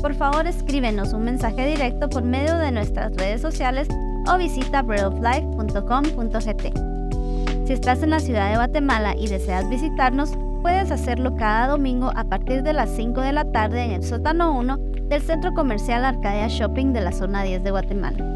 Por 0.00 0.14
favor, 0.14 0.46
escríbenos 0.46 1.12
un 1.12 1.24
mensaje 1.24 1.66
directo 1.66 2.08
por 2.08 2.22
medio 2.22 2.56
de 2.56 2.70
nuestras 2.70 3.14
redes 3.14 3.42
sociales 3.42 3.86
o 4.26 4.38
visita 4.38 4.80
breadoflife.com.gt. 4.80 7.66
Si 7.66 7.72
estás 7.74 8.02
en 8.02 8.10
la 8.10 8.20
ciudad 8.20 8.48
de 8.48 8.56
Guatemala 8.56 9.14
y 9.14 9.28
deseas 9.28 9.68
visitarnos, 9.68 10.30
puedes 10.62 10.90
hacerlo 10.90 11.36
cada 11.36 11.68
domingo 11.68 12.10
a 12.16 12.24
partir 12.24 12.62
de 12.62 12.72
las 12.72 12.88
5 12.96 13.20
de 13.20 13.32
la 13.32 13.52
tarde 13.52 13.84
en 13.84 13.90
el 13.90 14.04
sótano 14.04 14.58
1 14.58 14.93
del 15.14 15.22
Centro 15.22 15.54
Comercial 15.54 16.04
Arcadia 16.04 16.48
Shopping 16.48 16.92
de 16.92 17.00
la 17.00 17.12
zona 17.12 17.44
10 17.44 17.62
de 17.62 17.70
Guatemala. 17.70 18.33